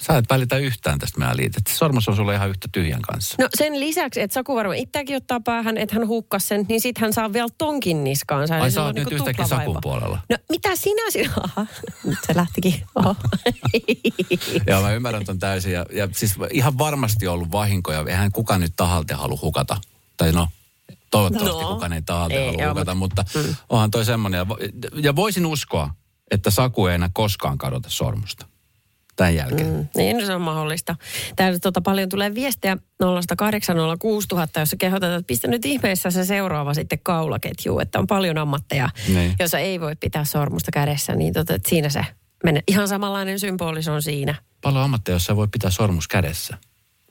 sä 0.01 0.17
et 0.17 0.25
välitä 0.29 0.57
yhtään 0.57 0.99
tästä 0.99 1.19
meidän 1.19 1.37
liitet. 1.37 1.67
Se 1.67 1.75
sormus 1.75 2.07
on 2.07 2.15
sulle 2.15 2.35
ihan 2.35 2.49
yhtä 2.49 2.67
tyhjän 2.71 3.01
kanssa. 3.01 3.35
No 3.39 3.47
sen 3.57 3.79
lisäksi, 3.79 4.21
että 4.21 4.33
Saku 4.33 4.55
varmaan 4.55 4.77
itseäkin 4.77 5.17
ottaa 5.17 5.39
päähän, 5.39 5.77
että 5.77 5.95
hän 5.95 6.07
hukkas 6.07 6.47
sen, 6.47 6.65
niin 6.69 6.81
sit 6.81 6.97
hän 6.97 7.13
saa 7.13 7.33
vielä 7.33 7.47
tonkin 7.57 8.03
niskaansa. 8.03 8.57
Ai 8.57 8.71
sä 8.71 8.81
oot 8.81 8.89
on 8.89 8.95
nyt 8.95 9.09
niinku 9.09 9.15
yhtäkkiä. 9.15 9.47
Sakun 9.47 9.77
puolella. 9.81 10.19
No 10.29 10.37
mitä 10.49 10.75
sinä 10.75 11.11
sinä? 11.11 11.31
Aha, 11.43 11.65
nyt 12.03 12.17
se 12.27 12.35
lähtikin. 12.35 12.83
Joo, 14.67 14.81
mä 14.81 14.93
ymmärrän 14.93 15.25
ton 15.25 15.39
täysin. 15.39 15.71
Ja, 15.71 15.85
ja 15.93 16.07
siis 16.11 16.35
ihan 16.51 16.77
varmasti 16.77 17.27
ollut 17.27 17.51
vahinkoja. 17.51 18.05
Eihän 18.07 18.31
kukaan 18.31 18.61
nyt 18.61 18.73
tahalta 18.75 19.17
halua 19.17 19.39
hukata. 19.41 19.77
Tai 20.17 20.31
no, 20.31 20.47
toivottavasti 21.11 21.61
No. 21.63 21.73
kukaan 21.73 21.93
ei 21.93 22.01
tahalta 22.01 22.35
halua 22.35 22.69
hukata, 22.69 22.95
mutta, 22.95 23.25
mm. 23.35 23.55
onhan 23.69 23.91
toi 23.91 24.05
semmoinen. 24.05 24.37
Ja, 24.37 24.45
ja 25.01 25.15
voisin 25.15 25.45
uskoa, 25.45 25.89
että 26.31 26.49
Saku 26.51 26.87
ei 26.87 26.95
enää 26.95 27.09
koskaan 27.13 27.57
kadota 27.57 27.89
sormusta. 27.89 28.45
Tämän 29.15 29.35
jälkeen. 29.35 29.73
Mm. 29.73 29.87
Niin 29.95 30.25
se 30.25 30.35
on 30.35 30.41
mahdollista. 30.41 30.95
Täällä 31.35 31.59
tota, 31.59 31.81
paljon 31.81 32.09
tulee 32.09 32.35
viestejä 32.35 32.77
0806000, 33.03 34.59
jossa 34.59 34.77
kehotetaan, 34.77 35.19
että 35.19 35.27
pistä 35.27 35.47
nyt 35.47 35.65
ihmeessä 35.65 36.11
se 36.11 36.25
seuraava 36.25 36.73
sitten 36.73 36.99
kaulaketju, 37.03 37.79
että 37.79 37.99
on 37.99 38.07
paljon 38.07 38.37
ammatteja, 38.37 38.89
Niin. 39.07 39.35
jossa 39.39 39.59
ei 39.59 39.79
voi 39.79 39.95
pitää 39.95 40.25
sormusta 40.25 40.71
kädessä, 40.71 41.15
niin 41.15 41.33
tota, 41.33 41.53
että 41.55 41.69
siinä 41.69 41.89
se 41.89 42.05
menee. 42.43 42.63
Ihan 42.67 42.87
samanlainen 42.87 43.39
symboli 43.39 43.83
se 43.83 43.91
on 43.91 44.01
siinä. 44.01 44.35
Paljon 44.61 44.83
ammatteja, 44.83 45.15
jossa 45.15 45.35
voi 45.35 45.47
pitää 45.47 45.71
sormus 45.71 46.07
kädessä. 46.07 46.57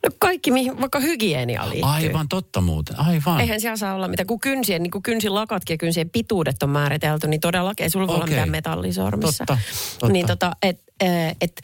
No 0.02 0.10
kaikki, 0.18 0.50
mihin 0.50 0.80
vaikka 0.80 1.00
hygienia 1.00 1.68
liittyy. 1.68 1.90
Aivan 1.90 2.28
totta 2.28 2.60
muuten, 2.60 3.00
aivan. 3.00 3.40
Eihän 3.40 3.60
siellä 3.60 3.76
saa 3.76 3.94
olla 3.94 4.08
mitään, 4.08 4.26
kun 4.26 4.40
kynsien, 4.40 4.82
niin 4.82 4.90
kuin 4.90 5.02
kynsilakatkin 5.02 5.74
ja 5.74 5.78
kynsien 5.78 6.10
pituudet 6.10 6.62
on 6.62 6.70
määritelty, 6.70 7.28
niin 7.28 7.40
todellakin 7.40 7.84
ei 7.84 7.90
sulla 7.90 8.06
voi 8.06 8.14
olla 8.14 8.24
Okei. 8.24 8.34
mitään 8.34 8.50
metallisormissa. 8.50 9.44
Totta, 9.46 9.62
totta. 9.92 10.12
Niin 10.12 10.26
tota, 10.26 10.56
et, 10.62 10.82
eh, 11.00 11.36
et, 11.40 11.60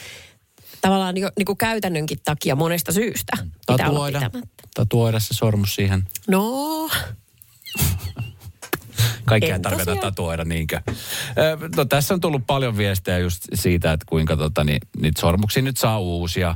tavallaan 0.80 1.14
niin, 1.14 1.28
niin 1.38 1.46
kuin 1.46 1.58
käytännönkin 1.58 2.18
takia 2.24 2.56
monesta 2.56 2.92
syystä 2.92 3.32
olla 3.68 3.78
Tatuoida, 3.78 4.30
tatuoida 4.74 5.20
se 5.20 5.34
sormus 5.34 5.74
siihen. 5.74 6.04
No, 6.28 6.88
Kaikkea 9.24 9.54
En 9.54 9.62
tarvita 9.62 9.96
tatuoida, 9.96 10.44
niinkö? 10.44 10.80
No, 11.76 11.84
tässä 11.84 12.14
on 12.14 12.20
tullut 12.20 12.46
paljon 12.46 12.76
viestejä 12.76 13.18
just 13.18 13.44
siitä, 13.54 13.92
että 13.92 14.06
kuinka 14.08 14.36
tota, 14.36 14.64
niin, 14.64 14.80
niitä 15.00 15.20
sormuksia 15.20 15.62
nyt 15.62 15.76
saa 15.76 16.00
uusia. 16.00 16.54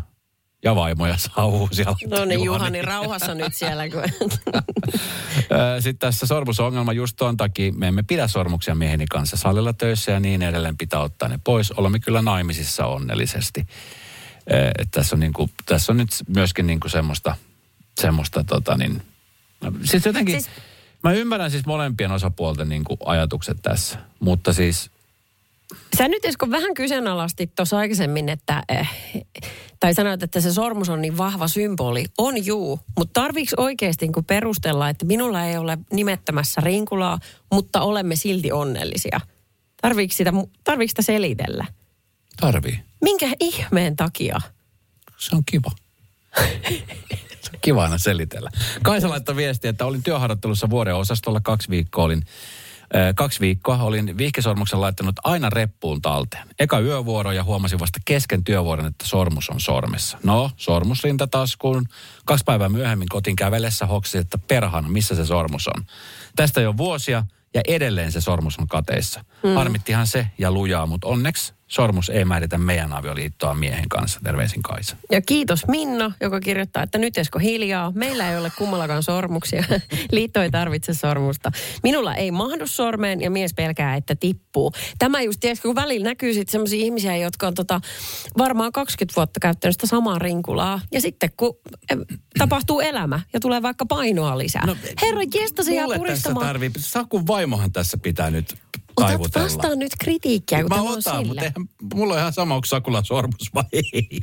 Ja 0.63 0.75
vaimoja 0.75 1.17
saa 1.17 1.47
uusia. 1.47 1.95
no 2.11 2.25
niin 2.25 2.45
Juhani 2.45 2.83
rauhassa 2.83 3.35
nyt 3.35 3.55
siellä. 3.55 3.89
Kun... 3.89 4.03
Sitten 5.81 5.99
tässä 5.99 6.27
sormusongelma 6.27 6.93
just 6.93 7.17
tuon 7.17 7.37
takia, 7.37 7.73
me 7.73 7.89
emme 7.89 8.03
pidä 8.03 8.29
sormuksia 8.29 8.75
mieheni 8.75 9.07
kanssa 9.07 9.37
salilla 9.37 9.73
töissä 9.73 10.13
ja 10.13 10.21
niin 10.21 10.43
edelleen 10.43 10.77
pitää 10.77 11.01
ottaa 11.01 11.29
ne 11.29 11.41
pois. 11.45 11.73
Olemme 11.73 11.99
kyllä 11.99 12.23
naimisissa 12.23 12.87
onnellisesti. 12.87 13.67
Et 14.79 14.89
tässä, 14.91 15.17
on 15.17 15.21
niinku, 15.21 15.51
tässä 15.67 15.93
on 15.93 15.97
nyt 15.97 16.09
myöskin 16.29 16.67
niinku 16.67 16.89
semmoista, 16.89 17.37
semmoista 18.01 18.45
tota 18.45 18.77
niin, 18.77 19.03
siis 19.85 20.07
jotenkin, 20.07 20.43
siis, 20.43 20.51
mä 21.03 21.13
ymmärrän 21.13 21.51
siis 21.51 21.67
molempien 21.67 22.13
osapuolten 22.13 22.69
niinku 22.69 22.97
ajatukset 23.05 23.59
tässä, 23.63 23.99
mutta 24.21 24.53
siis 24.53 24.91
Sä 25.99 26.09
nyt 26.09 26.25
Esko 26.25 26.51
vähän 26.51 26.75
kyseenalaistit 26.75 27.55
tuossa 27.55 27.79
aikaisemmin, 27.79 28.29
että, 28.29 28.63
eh, 28.69 28.89
tai 29.81 29.95
sanoit, 29.95 30.23
että 30.23 30.41
se 30.41 30.53
sormus 30.53 30.89
on 30.89 31.03
niin 31.03 31.19
vahva 31.19 31.49
symboli. 31.49 32.05
On 32.19 32.47
juu, 32.47 32.81
mutta 32.99 33.21
tarviiko 33.21 33.51
oikeasti 33.57 34.07
niin 34.07 34.25
perustella, 34.25 34.89
että 34.89 35.05
minulla 35.05 35.45
ei 35.45 35.57
ole 35.57 35.79
nimettämässä 35.93 36.61
rinkulaa, 36.61 37.19
mutta 37.53 37.81
olemme 37.81 38.17
silti 38.17 38.53
onnellisia? 38.53 39.21
Tarviiko 39.83 40.15
sitä, 40.15 40.33
tarviiko 40.65 40.89
sitä 40.89 41.03
selitellä? 41.03 41.65
tarvii. 42.41 42.81
Minkä 43.01 43.27
ihmeen 43.41 43.97
takia? 43.97 44.41
Se 45.17 45.37
on 45.37 45.43
kiva. 45.47 45.71
Se 47.41 47.51
on 47.55 47.61
kiva 47.61 47.83
aina 47.83 47.99
selitellä. 47.99 48.51
Kaisa 48.83 49.09
laittoi 49.09 49.37
viesti, 49.37 49.69
että 49.69 49.87
olin 49.87 50.03
työharjoittelussa 50.03 50.71
vuoden 50.71 50.95
osastolla 50.95 51.41
kaksi 51.41 51.71
viikkoa. 51.71 52.05
Olin, 52.05 52.23
kaksi 53.15 53.41
viikkoa 53.41 53.83
olin 53.83 54.19
vihkisormuksen 54.19 54.81
laittanut 54.81 55.15
aina 55.25 55.51
reppuun 55.51 56.03
talteen. 56.03 56.49
Eka 56.59 56.79
yövuoro 56.81 57.33
ja 57.33 57.45
huomasin 57.45 57.79
vasta 57.79 57.99
kesken 58.05 58.45
työvuoron, 58.45 58.87
että 58.87 59.07
sormus 59.07 59.51
on 59.51 59.61
sormessa. 59.61 60.19
No, 60.25 60.51
sormus 60.57 61.05
rintataskuun. 61.05 61.87
Kaksi 62.25 62.45
päivää 62.45 62.69
myöhemmin 62.69 63.09
kotiin 63.09 63.37
kävellessä 63.37 63.87
hoksi, 63.87 64.19
että 64.19 64.39
perhana, 64.39 64.89
missä 64.89 65.15
se 65.15 65.27
sormus 65.27 65.69
on. 65.69 65.85
Tästä 66.37 66.61
jo 66.61 66.77
vuosia 66.77 67.25
ja 67.55 67.61
edelleen 67.69 68.13
se 68.13 68.21
sormus 68.21 68.59
on 68.59 68.69
kateissa. 68.69 69.25
Mm. 69.43 69.55
Harmittihan 69.55 70.07
se 70.07 70.27
ja 70.39 70.53
lujaa, 70.53 70.87
mutta 70.87 71.09
onneksi 71.09 71.55
sormus 71.71 72.09
ei 72.09 72.25
määritä 72.25 72.59
meidän 72.59 72.93
avioliittoa 72.93 73.55
miehen 73.55 73.89
kanssa. 73.89 74.21
Terveisin 74.25 74.63
Kaisa. 74.63 74.97
Ja 75.11 75.21
kiitos 75.21 75.67
Minna, 75.69 76.13
joka 76.21 76.41
kirjoittaa, 76.41 76.83
että 76.83 76.99
nyt 76.99 77.19
Esko 77.19 77.39
hiljaa. 77.39 77.93
Meillä 77.95 78.31
ei 78.31 78.39
ole 78.39 78.53
kummallakaan 78.59 79.03
sormuksia. 79.03 79.65
Liitto 80.13 80.43
ei 80.43 80.51
tarvitse 80.51 80.95
sormusta. 80.95 81.53
Minulla 81.83 82.15
ei 82.15 82.31
mahdu 82.31 82.67
sormeen 82.67 83.21
ja 83.21 83.31
mies 83.31 83.55
pelkää, 83.55 83.97
että 83.97 84.15
tippuu. 84.15 84.73
Tämä 84.99 85.23
just, 85.23 85.41
tiedätkö, 85.41 85.69
kun 85.69 85.75
välillä 85.75 86.05
näkyy 86.05 86.35
sitten 86.35 86.53
sellaisia 86.53 86.85
ihmisiä, 86.85 87.17
jotka 87.17 87.47
on 87.47 87.55
tota, 87.55 87.81
varmaan 88.39 88.73
20 88.73 89.17
vuotta 89.17 89.41
käyttänyt 89.41 89.75
sitä 89.75 89.87
samaa 89.87 90.19
rinkulaa. 90.19 90.81
Ja 90.93 91.01
sitten 91.01 91.31
kun 91.37 91.59
eh, 91.91 91.99
tapahtuu 92.39 92.81
elämä 92.81 93.21
ja 93.33 93.41
tulee 93.41 93.63
vaikka 93.63 93.87
painoa 93.87 94.39
lisää. 94.39 94.67
No, 94.67 94.77
Herra 95.03 95.23
jesta, 95.35 95.63
se 95.65 95.75
jää 95.75 95.85
Mulle 95.85 95.97
tässä 95.97 96.07
puristamaan. 96.07 96.47
tarvii, 96.47 96.71
Sakun 96.79 97.27
vaimohan 97.27 97.73
tässä 97.73 97.99
pitää 97.99 98.31
nyt 98.31 98.55
Otat 98.97 99.45
vastaan 99.45 99.79
nyt 99.79 99.93
kritiikkiä, 100.01 100.61
kun 100.61 100.69
Mä 100.69 100.75
tämä 100.75 100.91
on 100.91 100.99
otan, 100.99 101.27
mutta 101.27 101.43
eihän, 101.43 101.69
mulla 101.95 102.15
on 102.15 102.21
ihan 102.21 102.33
sama, 102.33 102.55
onko 102.55 102.67
Sakulla 102.67 103.03
sormus 103.05 103.55
vai 103.55 103.65
ei. 103.73 104.21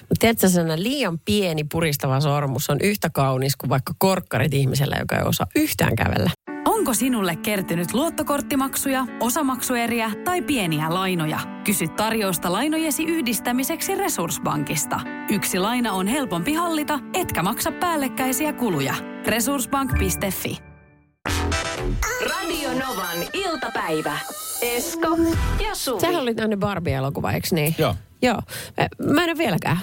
Mutta 0.00 0.20
tiedätkö, 0.20 0.48
sellainen 0.48 0.82
liian 0.82 1.18
pieni 1.18 1.64
puristava 1.64 2.20
sormus 2.20 2.70
on 2.70 2.78
yhtä 2.82 3.10
kaunis 3.10 3.56
kuin 3.56 3.70
vaikka 3.70 3.94
korkkarit 3.98 4.54
ihmisellä, 4.54 4.96
joka 5.00 5.16
ei 5.16 5.22
osaa 5.22 5.46
yhtään 5.56 5.96
kävellä. 5.96 6.30
Onko 6.64 6.94
sinulle 6.94 7.36
kertynyt 7.36 7.94
luottokorttimaksuja, 7.94 9.06
osamaksueriä 9.20 10.10
tai 10.24 10.42
pieniä 10.42 10.94
lainoja? 10.94 11.40
Kysy 11.64 11.88
tarjousta 11.88 12.52
lainojesi 12.52 13.04
yhdistämiseksi 13.04 13.94
Resurssbankista. 13.94 15.00
Yksi 15.30 15.58
laina 15.58 15.92
on 15.92 16.06
helpompi 16.06 16.54
hallita, 16.54 16.98
etkä 17.14 17.42
maksa 17.42 17.72
päällekkäisiä 17.72 18.52
kuluja. 18.52 18.94
Resurssbank.fi 19.26 20.67
Radio 22.30 22.68
Novan 22.86 23.18
iltapäivä. 23.32 24.18
Esko 24.62 25.16
ja 25.68 25.74
Suvi. 25.74 26.00
Sähän 26.00 26.22
oli 26.22 26.34
nähnyt 26.34 26.58
Barbie-elokuva, 26.60 27.32
eikö 27.32 27.48
niin? 27.52 27.74
Joo. 27.78 27.94
Joo. 28.22 28.40
Mä- 29.14 29.22
en 29.24 29.30
ole 29.30 29.38
vieläkään. 29.38 29.80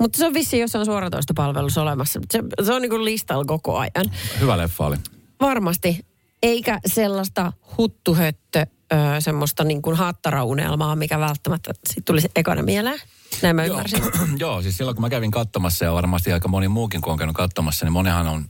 Mutta 0.00 0.18
se 0.18 0.26
on 0.26 0.34
vissiin 0.34 0.60
jossain 0.60 0.84
suoratoistopalvelussa 0.84 1.82
olemassa. 1.82 2.20
Se, 2.30 2.42
se 2.64 2.72
on 2.72 2.82
niinku 2.82 3.04
listalla 3.04 3.44
koko 3.44 3.76
ajan. 3.78 4.12
Hyvä 4.40 4.58
leffa 4.58 4.86
oli. 4.86 4.96
Varmasti. 5.40 6.06
Eikä 6.42 6.80
sellaista 6.86 7.52
huttuhöttö, 7.78 8.66
ö, 8.92 8.96
semmoista 9.20 9.64
niin 9.64 9.82
kuin 9.82 9.96
haattaraunelmaa, 9.96 10.96
mikä 10.96 11.18
välttämättä 11.20 11.72
sit 11.94 12.04
tuli 12.04 12.20
se 12.20 12.28
ekana 12.36 12.62
mieleen. 12.62 13.00
Näin 13.42 13.56
mä 13.56 13.64
ymmärsin. 13.64 14.02
Joo, 14.38 14.62
siis 14.62 14.76
silloin 14.76 14.94
kun 14.96 15.02
mä 15.02 15.10
kävin 15.10 15.30
katsomassa 15.30 15.84
ja 15.84 15.92
varmasti 15.92 16.32
aika 16.32 16.48
moni 16.48 16.68
muukin 16.68 17.00
kun 17.00 17.12
on 17.12 17.18
käynyt 17.18 17.36
katsomassa, 17.36 17.84
niin 17.86 17.92
monihan 17.92 18.28
on 18.28 18.44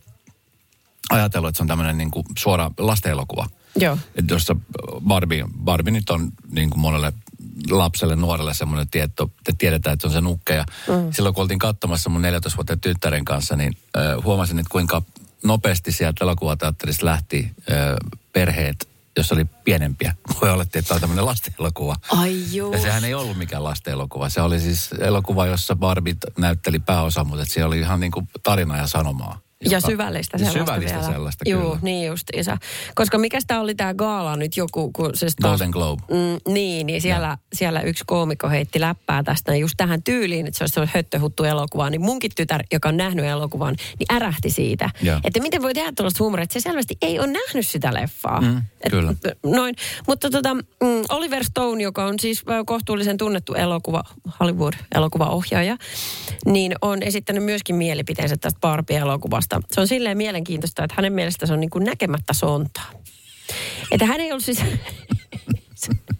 ajatellut, 1.10 1.48
että 1.48 1.56
se 1.56 1.62
on 1.62 1.68
tämmöinen 1.68 1.98
niin 1.98 2.10
kuin 2.10 2.24
suora 2.38 2.70
lastenelokuva. 2.78 3.46
Joo. 3.76 3.98
Että 4.14 4.34
jossa 4.34 4.56
Barbie, 5.06 5.44
Barbie 5.64 5.92
nyt 5.92 6.10
on 6.10 6.32
niin 6.50 6.70
kuin 6.70 6.80
monelle 6.80 7.12
lapselle, 7.70 8.16
nuorelle 8.16 8.54
semmoinen 8.54 8.88
tieto, 8.88 9.30
että 9.38 9.52
tiedetään, 9.58 9.94
että 9.94 10.02
se 10.02 10.06
on 10.06 10.12
se 10.12 10.20
nukke. 10.20 10.54
Ja 10.54 10.64
mm. 10.88 11.12
silloin 11.12 11.34
kun 11.34 11.42
oltiin 11.42 11.58
katsomassa 11.58 12.10
mun 12.10 12.22
14-vuotiaan 12.22 12.80
tyttären 12.80 13.24
kanssa, 13.24 13.56
niin 13.56 13.76
äh, 13.96 14.24
huomasin, 14.24 14.58
että 14.58 14.70
kuinka 14.70 15.02
nopeasti 15.44 15.92
sieltä 15.92 16.24
elokuvateatterista 16.24 17.06
lähti 17.06 17.50
äh, 17.70 17.76
perheet, 18.32 18.88
jossa 19.16 19.34
oli 19.34 19.44
pienempiä. 19.44 20.14
Voi 20.40 20.50
olla, 20.50 20.62
että 20.62 20.82
tämä 20.82 20.96
on 20.96 21.00
tämmöinen 21.00 21.26
lastenelokuva. 21.26 21.96
Ai 22.08 22.42
joo. 22.52 22.72
Ja 22.72 22.80
sehän 22.80 23.04
ei 23.04 23.14
ollut 23.14 23.38
mikään 23.38 23.64
lastenelokuva. 23.64 24.28
Se 24.28 24.40
oli 24.40 24.60
siis 24.60 24.90
elokuva, 25.00 25.46
jossa 25.46 25.76
Barbie 25.76 26.16
näytteli 26.38 26.78
pääosa, 26.78 27.24
mutta 27.24 27.42
että 27.42 27.54
siellä 27.54 27.66
oli 27.66 27.78
ihan 27.78 28.00
niin 28.00 28.12
kuin 28.12 28.28
tarina 28.42 28.76
ja 28.76 28.86
sanomaa. 28.86 29.40
Ja 29.64 29.70
joka- 29.70 29.86
syvällistä 29.86 30.36
ja 30.36 30.38
sellaista 30.38 30.64
syvällistä 30.64 30.98
vielä. 30.98 31.12
sellaista, 31.12 31.44
kyllä. 31.44 31.78
niin 31.82 32.06
justiinsa. 32.06 32.56
Koska 32.94 33.18
mikä 33.18 33.38
tämä 33.46 33.60
oli 33.60 33.74
tämä 33.74 33.94
gaala 33.94 34.36
nyt 34.36 34.56
joku, 34.56 34.90
kun 34.92 35.10
se 35.14 35.26
taas... 35.40 35.52
Golden 35.52 35.70
Globe. 35.70 36.02
Mm, 36.10 36.52
niin, 36.54 36.86
niin 36.86 37.02
siellä, 37.02 37.38
siellä 37.52 37.80
yksi 37.80 38.04
koomikko 38.06 38.48
heitti 38.48 38.80
läppää 38.80 39.22
tästä 39.22 39.56
just 39.56 39.74
tähän 39.76 40.02
tyyliin, 40.02 40.46
että 40.46 40.58
se 40.58 40.64
olisi 40.64 40.74
sellainen 40.74 40.94
höttöhuttu 40.94 41.44
elokuva. 41.44 41.90
Niin 41.90 42.00
munkin 42.00 42.30
tytär, 42.36 42.62
joka 42.72 42.88
on 42.88 42.96
nähnyt 42.96 43.24
elokuvan, 43.24 43.76
niin 43.98 44.14
ärähti 44.14 44.50
siitä. 44.50 44.90
Joo. 45.02 45.20
Että 45.24 45.40
miten 45.40 45.62
voi 45.62 45.74
tehdä 45.74 45.92
tuollaista 45.96 46.24
huumoria, 46.24 46.42
että 46.42 46.52
se 46.52 46.60
selvästi 46.60 46.96
ei 47.02 47.18
ole 47.18 47.26
nähnyt 47.26 47.66
sitä 47.66 47.94
leffaa. 47.94 48.40
Mm, 48.40 48.62
Et- 48.80 48.90
kyllä. 48.90 49.14
Noin. 49.46 49.74
Mutta 50.06 50.30
tota, 50.30 50.54
mm, 50.54 50.62
Oliver 51.08 51.44
Stone, 51.44 51.82
joka 51.82 52.04
on 52.04 52.18
siis 52.18 52.44
kohtuullisen 52.66 53.16
tunnettu 53.16 53.54
elokuva, 53.54 54.02
Hollywood-elokuvaohjaaja, 54.40 55.76
niin 56.46 56.74
on 56.82 57.02
esittänyt 57.02 57.44
myöskin 57.44 57.76
mielipiteensä 57.76 58.36
tästä 58.36 58.60
Barbie-elokuvasta. 58.60 59.47
Se 59.70 59.80
on 59.80 59.88
silleen 59.88 60.16
mielenkiintoista, 60.16 60.84
että 60.84 60.94
hänen 60.96 61.12
mielestä 61.12 61.46
se 61.46 61.52
on 61.52 61.60
niin 61.60 61.70
kuin 61.70 61.84
näkemättä 61.84 62.32
sontaa. 62.32 62.90
Että 63.90 64.06
hän 64.06 64.20
ei 64.20 64.32
ollut 64.32 64.44
siis... 64.44 64.64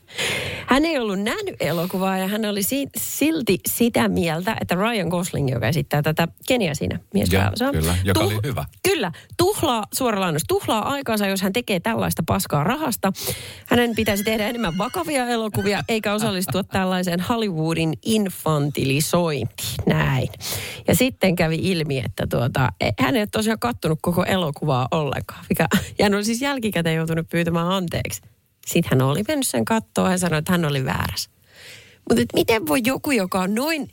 Hän 0.67 0.85
ei 0.85 0.99
ollut 0.99 1.21
nähnyt 1.21 1.55
elokuvaa 1.61 2.19
ja 2.19 2.29
hän 2.29 2.45
oli 2.45 2.63
si- 2.63 2.89
silti 2.97 3.59
sitä 3.69 4.09
mieltä, 4.09 4.57
että 4.61 4.75
Ryan 4.75 5.09
Gosling, 5.09 5.51
joka 5.51 5.69
esittää 5.69 6.03
tätä 6.03 6.29
Kenia 6.49 6.75
siinä 6.75 6.99
mies 7.15 7.33
Ja, 7.33 7.53
kyllä, 7.73 7.97
joka 8.05 8.21
oli 8.21 8.39
hyvä. 8.45 8.65
Kyllä, 8.83 9.13
tuhlaa, 9.37 9.85
suora 9.95 10.21
lainaus, 10.21 10.43
tuhlaa 10.49 10.89
aikaansa, 10.93 11.27
jos 11.27 11.43
hän 11.43 11.53
tekee 11.53 11.81
tällaista 11.81 12.23
paskaa 12.27 12.65
rahasta. 12.65 13.13
Hänen 13.67 13.95
pitäisi 13.95 14.25
tehdä 14.25 14.49
enemmän 14.49 14.79
vakavia 14.79 15.27
elokuvia, 15.29 15.83
eikä 15.89 16.15
osallistua 16.15 16.63
tällaiseen 16.65 17.21
Hollywoodin 17.21 17.93
infantilisointiin. 18.05 19.69
Näin. 19.87 20.29
Ja 20.89 20.95
sitten 20.95 21.37
kävi 21.37 21.59
ilmi, 21.63 21.99
että 21.99 22.27
tuota, 22.31 22.73
e- 22.81 22.91
hän 23.01 23.17
ei 23.17 23.23
ole 23.23 23.29
tosiaan 23.33 23.59
kattonut 23.59 23.99
koko 24.03 24.25
elokuvaa 24.25 24.89
ollenkaan. 24.91 25.45
Mikä, 25.49 25.69
ja 25.99 26.05
hän 26.05 26.15
on 26.15 26.25
siis 26.25 26.43
jälkikäteen 26.43 26.97
joutunut 26.97 27.29
pyytämään 27.29 27.69
anteeksi. 27.69 28.21
Sitten 28.69 28.99
hän 28.99 29.09
oli 29.09 29.23
mennyt 29.29 29.47
sen 29.47 29.65
kattoon 29.65 30.11
ja 30.11 30.19
sanoi, 30.19 30.39
että 30.39 30.53
hän 30.53 30.65
oli 30.65 30.85
väärässä. 30.85 31.31
Mutta 32.09 32.23
miten 32.35 32.67
voi 32.67 32.81
joku, 32.85 33.11
joka 33.11 33.41
on 33.41 33.55
noin 33.55 33.91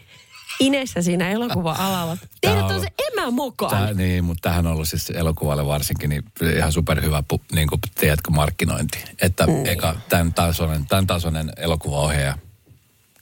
inessä 0.60 1.02
siinä 1.02 1.30
elokuva-alalla, 1.30 2.18
tehdä 2.42 2.56
on 2.56 2.60
tuollaisen 2.60 2.92
emämokaan? 3.14 3.72
Tää, 3.72 3.94
niin, 3.94 4.24
mutta 4.24 4.42
tämähän 4.42 4.68
on 4.68 4.74
ollut 4.74 4.90
siis 4.90 5.10
elokuvalle 5.10 5.66
varsinkin 5.66 6.10
niin 6.10 6.24
ihan 6.58 6.72
superhyvä, 6.72 7.24
niin 7.52 7.68
kuin, 7.68 7.82
tiedätkö, 8.00 8.32
markkinointi. 8.32 9.04
Että 9.22 9.48
mm. 9.48 9.66
eka 9.66 9.96
tämän 10.10 10.34
tasoinen, 10.34 10.86
tämän 10.86 11.08
tasoinen 11.08 11.52
elokuvaohjaaja 11.58 12.38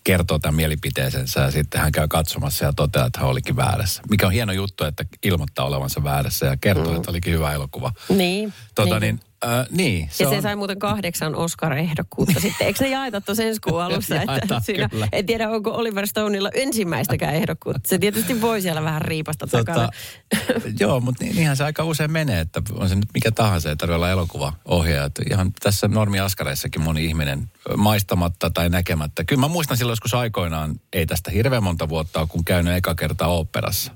kertoo 0.04 0.40
tämän 0.40 0.56
mielipiteensä 0.56 1.40
ja 1.40 1.52
sitten 1.52 1.82
hän 1.82 1.92
käy 1.92 2.08
katsomassa 2.08 2.66
ja 2.66 2.74
toteaa, 2.74 3.06
että 3.06 3.20
hän 3.20 3.30
olikin 3.30 3.56
väärässä. 3.56 4.02
Mikä 4.10 4.28
on 4.28 4.34
hieno 4.34 4.54
juttu, 4.54 4.84
että 4.84 5.06
ilmoittaa 5.24 5.66
olevansa 5.66 6.04
väärässä 6.04 6.46
ja 6.46 6.58
kertoo, 6.58 6.92
mm. 6.92 6.96
että 6.96 7.12
olikin 7.12 7.34
hyvä 7.34 7.54
elokuva. 7.54 7.92
Niin. 8.10 8.54
Tota, 8.76 9.00
niin. 9.00 9.16
niin, 9.16 9.26
äh, 9.46 9.66
niin 9.72 10.10
Se 10.12 10.24
ja 10.24 10.30
se 10.30 10.42
sai 10.42 10.56
muuten 10.56 10.80
kahdeksan 10.80 11.36
Oscar-ehdokkuutta 11.36 12.40
sitten. 12.40 12.68
Eikö 12.68 12.84
ne 12.84 12.90
jaeta 12.90 13.22
tuossa 13.22 13.44
ensi 13.44 13.62
kuun 13.62 13.82
alussa? 13.82 14.16
että 14.22 14.32
Jaetaan, 14.32 14.62
siinä, 14.62 14.90
kyllä. 14.90 15.08
en 15.12 15.26
tiedä, 15.26 15.50
onko 15.50 15.72
Oliver 15.72 16.08
Stoneilla 16.08 16.50
ensimmäistäkään 16.54 17.36
ehdokkuutta. 17.36 17.80
Se 17.86 18.00
tietysti 18.00 18.42
voi 18.42 18.62
siellä 18.62 18.84
vähän 18.84 19.02
riipasta 19.02 19.48
takana. 19.48 19.90
joo, 20.80 21.00
mutta 21.00 21.24
niin, 21.24 21.36
niinhän 21.36 21.58
se 21.58 21.64
aika 21.64 21.84
usein 21.84 22.12
menee, 22.12 22.40
että 22.40 22.62
on 22.74 22.90
se 22.90 22.96
nyt 22.96 23.10
mikä 23.14 23.32
tahansa, 23.32 23.70
ei 23.70 23.76
tarvitse 23.76 23.96
olla 23.96 24.10
elokuvaohjaaja. 24.10 25.06
Että 25.06 25.24
Ihan 25.32 25.54
tässä 25.54 25.88
normiaskareissakin 25.88 26.82
moni 26.82 27.06
ihminen 27.06 27.52
maistamatta 27.78 28.50
tai 28.50 28.70
näkemättä. 28.70 29.24
Kyllä 29.24 29.40
mä 29.40 29.48
muistan 29.48 29.78
silloin 29.78 29.92
joskus 29.92 30.14
aikoinaan, 30.14 30.76
ei 30.94 31.06
tästä 31.06 31.32
hirveän 31.32 31.64
monta 31.64 31.90
vuotta 31.90 32.20
ole, 32.20 32.28
kun 32.28 32.46
käynyt 32.46 32.76
eka 32.76 32.96
kertaa 32.96 33.28
oopperassa. 33.28 33.92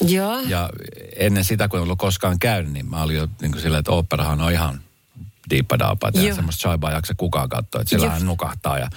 Joo. 0.00 0.40
Ja 0.40 0.70
ennen 1.16 1.44
sitä, 1.44 1.68
kun 1.68 1.78
en 1.78 1.82
ollut 1.82 1.98
koskaan 1.98 2.38
käynyt, 2.38 2.72
niin 2.72 2.90
mä 2.90 3.02
olin 3.02 3.16
jo 3.16 3.28
niin 3.40 3.52
kuin 3.52 3.62
sillä, 3.62 3.78
että 3.78 3.92
oopperahan 3.92 4.40
on 4.40 4.52
ihan 4.52 4.80
Joo. 5.50 5.96
eihän 6.14 6.34
semmoista 6.34 6.60
shaibaa 6.60 6.92
jaksa 6.92 7.14
kukaan 7.16 7.48
katsoa, 7.48 7.80
että 7.80 7.90
sillä 7.90 8.06
Joo. 8.06 8.12
hän 8.12 8.26
nukahtaa. 8.26 8.78
Ja 8.78 8.90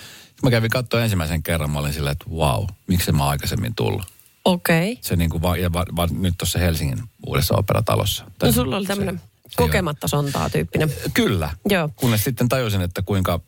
mä 0.44 0.52
kävin 0.52 0.70
katsoa 0.70 1.02
ensimmäisen 1.02 1.44
kerran, 1.44 1.70
mä 1.70 1.80
olin 1.80 1.94
sillä, 1.94 2.12
että 2.12 2.25
wow, 2.30 2.66
miksi 2.88 3.12
mä 3.12 3.28
aikaisemmin 3.28 3.75
tullut. 3.75 4.06
Okei. 4.46 4.92
Okay. 4.92 5.04
Se 5.04 5.16
niin 5.16 5.30
kuin 5.30 5.42
va, 5.42 5.58
ja 5.58 5.74
va, 5.74 5.86
va, 5.96 6.08
nyt 6.12 6.36
tuossa 6.38 6.60
Helsingin 6.60 7.04
uudessa 7.28 7.56
operatalossa. 7.58 8.25
No 8.44 8.52
sulla 8.52 8.78
oli 8.78 8.86
tämmöinen 8.86 9.22
kokematta 9.56 10.08
sontaa 10.08 10.50
tyyppinen. 10.50 10.94
Kyllä. 11.14 11.50
Joo. 11.70 11.90
Kunnes 11.96 12.24
sitten 12.24 12.50
tajusin, 12.50 12.82
että 12.82 13.02
kuinka, 13.02 13.40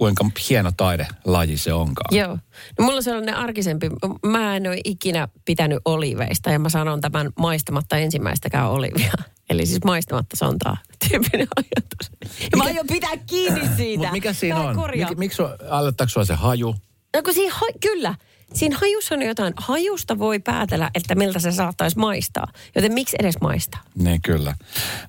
kuinka 0.00 0.24
hieno 0.48 0.72
taidelaji 0.76 1.56
se 1.56 1.72
onkaan. 1.72 2.16
Joo. 2.18 2.38
No 2.78 2.84
mulla 2.84 2.96
on 2.96 3.02
sellainen 3.02 3.36
arkisempi. 3.36 3.90
Mä 4.26 4.56
en 4.56 4.66
ole 4.66 4.80
ikinä 4.84 5.28
pitänyt 5.44 5.78
oliveista 5.84 6.50
ja 6.50 6.58
mä 6.58 6.68
sanon 6.68 7.00
tämän 7.00 7.30
maistamatta 7.38 7.96
ensimmäistäkään 7.96 8.70
olivia. 8.70 9.12
Eli 9.50 9.66
siis 9.66 9.84
maistamatta 9.84 10.36
sontaa 10.36 10.76
tyyppinen 11.08 11.48
ajatus. 11.56 12.32
Ja 12.52 12.56
mä 12.58 12.64
aion 12.64 12.86
pitää 12.86 13.16
kiinni 13.26 13.68
siitä. 13.76 13.98
Mutta 13.98 14.12
mikä 14.12 14.32
siinä 14.32 14.60
on? 14.60 14.76
Mik, 14.76 15.18
miksi 15.18 15.42
alettaako 15.70 16.10
sua 16.10 16.24
se 16.24 16.34
haju? 16.34 16.74
No 17.16 17.22
kun 17.22 17.34
siinä, 17.34 17.54
kyllä. 17.80 18.14
Siinä 18.54 18.78
hajussa 18.80 19.14
on 19.14 19.22
jotain. 19.22 19.54
Hajusta 19.56 20.18
voi 20.18 20.38
päätellä, 20.38 20.90
että 20.94 21.14
miltä 21.14 21.38
se 21.38 21.52
saattaisi 21.52 21.98
maistaa. 21.98 22.52
Joten 22.74 22.92
miksi 22.92 23.16
edes 23.18 23.40
maistaa? 23.40 23.82
Niin 23.94 24.22
kyllä. 24.22 24.54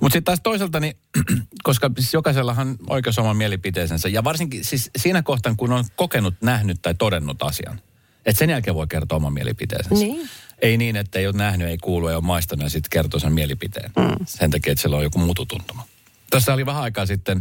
Mutta 0.02 0.14
sitten 0.14 0.24
taas 0.24 0.40
toisaalta, 0.44 0.80
niin, 0.80 0.98
koska 1.64 1.92
siis 2.00 2.14
jokaisellahan 2.14 2.76
oikeus 2.90 3.20
oman 3.20 3.38
mielipiteensä. 3.38 4.10
Ja 4.10 4.24
varsinkin 4.24 4.66
siis 4.66 4.90
siinä 4.98 5.22
kohtaa, 5.22 5.54
kun 5.58 5.72
on 5.72 5.86
kokenut, 5.96 6.34
nähnyt 6.42 6.82
tai 6.82 6.94
todennut 6.94 7.44
asian. 7.44 7.82
Että 8.26 8.40
sen 8.40 8.50
jälkeen 8.50 8.76
voi 8.76 8.88
kertoa 8.88 9.16
oman 9.16 9.34
mielipiteensä. 9.34 9.90
Niin. 9.96 10.30
Ei 10.62 10.78
niin, 10.78 10.96
että 10.96 11.20
ei 11.20 11.28
ole 11.28 11.38
nähnyt, 11.38 11.68
ei 11.68 11.78
kuulu, 11.78 12.08
ei 12.08 12.16
ole 12.16 12.24
maistanut 12.24 12.64
ja 12.64 12.70
sitten 12.70 12.90
kertoo 12.90 13.20
sen 13.20 13.34
mielipiteen. 13.34 13.92
Mm. 13.98 14.26
Sen 14.26 14.52
takia, 14.52 14.72
että 14.72 14.82
sillä 14.82 14.98
on 14.98 15.04
joku 15.04 15.20
mututuntuma. 15.20 15.88
Tässä 16.30 16.54
oli 16.54 16.66
vähän 16.66 16.84
aikaa 16.84 17.06
sitten 17.06 17.38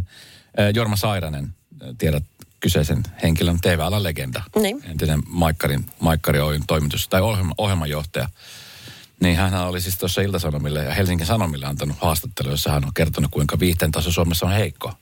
äh, 0.59 0.71
Jorma 0.73 0.95
Sairanen, 0.95 1.55
äh, 1.83 1.89
tiedät 1.97 2.23
kyseisen 2.61 3.03
henkilön 3.23 3.61
TV-alan 3.61 4.03
legenda. 4.03 4.43
Niin. 4.55 4.83
Entinen 4.85 5.23
Maikkarin, 5.27 5.85
Maikkari 5.99 6.39
Oyn 6.39 6.63
toimitus 6.67 7.07
tai 7.07 7.21
ohjelma, 7.21 7.53
ohjelmanjohtaja. 7.57 8.29
Niin 9.19 9.37
hän 9.37 9.53
oli 9.67 9.81
siis 9.81 9.97
tuossa 9.97 10.21
Ilta-Sanomille 10.21 10.83
ja 10.83 10.93
Helsingin 10.93 11.27
Sanomille 11.27 11.65
antanut 11.65 11.97
haastattelu, 12.01 12.49
jossa 12.49 12.71
hän 12.71 12.85
on 12.85 12.93
kertonut, 12.93 13.31
kuinka 13.31 13.59
viihteen 13.59 13.91
taso 13.91 14.11
Suomessa 14.11 14.45
on 14.45 14.51
heikko. 14.51 14.93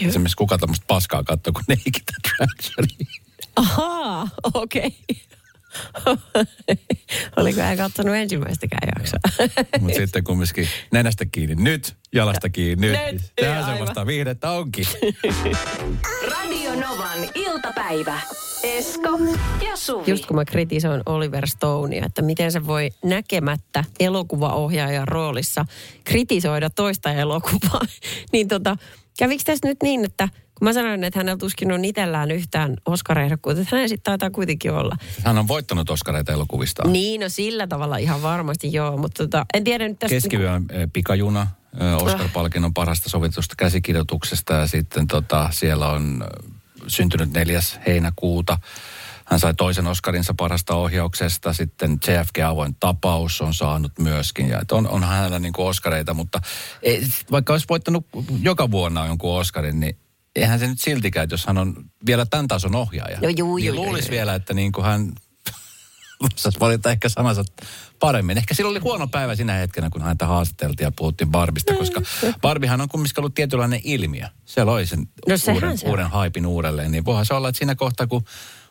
Joo. 0.00 0.08
Esimerkiksi 0.08 0.36
kuka 0.36 0.58
tämmöistä 0.58 0.84
paskaa 0.88 1.24
katsoo, 1.24 1.52
kun 1.52 1.62
ne 1.68 1.76
ikitä 1.86 2.12
Tragedy. 2.22 3.04
Ahaa, 3.56 4.28
okei. 4.54 4.96
Oliko 7.36 7.60
hän 7.60 7.76
katsonut 7.76 8.14
ensimmäistäkään 8.14 8.88
jaksoa? 8.98 9.48
Mutta 9.80 9.96
sitten 9.96 10.24
kumminkin 10.24 10.68
nenästä 10.92 11.24
kiinni 11.32 11.54
nyt, 11.54 11.96
jalasta 12.12 12.48
kiinni 12.48 12.86
nyt. 12.86 13.12
Nyt, 13.12 13.22
Tähän 13.40 13.64
semmoista 13.64 14.06
viihdettä 14.06 14.50
onkin. 14.50 14.86
Radio 16.32 16.74
Novan 16.74 17.28
iltapäivä. 17.34 18.20
Esko 18.62 19.18
ja 19.66 19.76
Suvi. 19.76 20.10
Just 20.10 20.26
kun 20.26 20.36
mä 20.36 20.44
kritisoin 20.44 21.02
Oliver 21.06 21.46
Stonea, 21.46 22.06
että 22.06 22.22
miten 22.22 22.52
se 22.52 22.66
voi 22.66 22.90
näkemättä 23.04 23.84
elokuvaohjaajan 24.00 25.08
roolissa 25.08 25.64
kritisoida 26.04 26.70
toista 26.70 27.12
elokuvaa, 27.12 27.80
niin 28.32 28.48
tota, 28.48 28.76
kävikö 29.18 29.42
tässä 29.44 29.68
nyt 29.68 29.82
niin, 29.82 30.04
että 30.04 30.28
kun 30.58 30.68
mä 30.68 30.72
sanoin, 30.72 31.04
että 31.04 31.18
hänellä 31.18 31.38
tuskin 31.38 31.72
on 31.72 31.84
itsellään 31.84 32.30
yhtään 32.30 32.76
Oscar-ehdokkuutta, 32.86 33.62
että 33.62 33.76
hänellä 33.76 33.88
sitten 33.88 34.04
taitaa 34.04 34.30
kuitenkin 34.30 34.72
olla. 34.72 34.96
Hän 35.24 35.38
on 35.38 35.48
voittanut 35.48 35.90
Oskareita 35.90 36.32
elokuvista. 36.32 36.88
Niin, 36.88 37.20
no 37.20 37.28
sillä 37.28 37.66
tavalla 37.66 37.96
ihan 37.96 38.22
varmasti 38.22 38.72
joo, 38.72 38.96
mutta 38.96 39.22
tota, 39.22 39.46
en 39.54 39.64
tiedä 39.64 39.88
nyt 39.88 39.98
tästä... 39.98 40.14
Keskiyön 40.14 40.64
eh, 40.70 40.88
pikajuna, 40.92 41.46
eh, 41.80 42.02
Oscar-palkinnon 42.02 42.74
parasta 42.74 43.08
sovitusta 43.08 43.54
käsikirjoituksesta 43.58 44.54
ja 44.54 44.66
sitten 44.66 45.06
tota, 45.06 45.48
siellä 45.52 45.88
on 45.88 46.24
eh, 46.24 46.52
syntynyt 46.86 47.32
4. 47.32 47.60
heinäkuuta. 47.86 48.58
Hän 49.24 49.40
sai 49.40 49.54
toisen 49.54 49.86
Oscarinsa 49.86 50.34
parasta 50.34 50.74
ohjauksesta, 50.74 51.52
sitten 51.52 51.92
JFK 51.92 52.38
avoin 52.38 52.76
tapaus 52.80 53.40
on 53.40 53.54
saanut 53.54 53.92
myöskin. 53.98 54.48
Ja 54.48 54.62
on, 54.72 54.88
on 54.88 55.04
hänellä 55.04 55.38
niin 55.38 55.52
kuin 55.52 55.66
Oscareita, 55.66 56.14
mutta 56.14 56.40
ei, 56.82 57.06
vaikka 57.30 57.52
olisi 57.52 57.66
voittanut 57.68 58.06
joka 58.42 58.70
vuonna 58.70 59.06
jonkun 59.06 59.38
Oscarin, 59.38 59.80
niin 59.80 59.96
eihän 60.40 60.58
se 60.58 60.66
nyt 60.66 60.80
siltikään, 60.80 61.24
että 61.24 61.34
jos 61.34 61.46
hän 61.46 61.58
on 61.58 61.74
vielä 62.06 62.26
tämän 62.26 62.48
tason 62.48 62.74
ohjaaja. 62.74 63.18
No 63.20 63.28
juu, 63.28 63.56
niin 63.56 63.66
juu, 63.66 63.76
luulisi 63.76 64.08
juu. 64.08 64.12
vielä, 64.12 64.34
että 64.34 64.54
niin 64.54 64.72
kuin 64.72 64.84
hän 64.84 65.12
osasi 66.36 66.60
valita 66.60 66.90
ehkä 66.90 67.08
sanansa 67.08 67.44
paremmin. 67.98 68.38
Ehkä 68.38 68.54
sillä 68.54 68.70
oli 68.70 68.78
huono 68.78 69.06
päivä 69.06 69.34
sinä 69.36 69.52
hetkenä, 69.52 69.90
kun 69.90 70.02
häntä 70.02 70.26
haastateltiin 70.26 70.84
ja 70.86 70.92
puhuttiin 70.96 71.30
Barbista, 71.30 71.74
koska 71.74 72.02
Barbihan 72.40 72.80
on 72.80 72.88
kumminkin 72.88 73.20
ollut 73.20 73.34
tietynlainen 73.34 73.80
ilmiö. 73.84 74.26
Se 74.44 74.64
loi 74.64 74.86
sen 74.86 74.98
No 75.28 75.34
uuden, 75.54 75.78
se 75.78 75.88
uuden 75.88 76.06
haipin 76.10 76.46
uudelleen. 76.46 76.92
Niin 76.92 77.04
voihan 77.04 77.26
se 77.26 77.34
olla, 77.34 77.48
että 77.48 77.58
siinä 77.58 77.74
kohtaa, 77.74 78.06
kun 78.06 78.24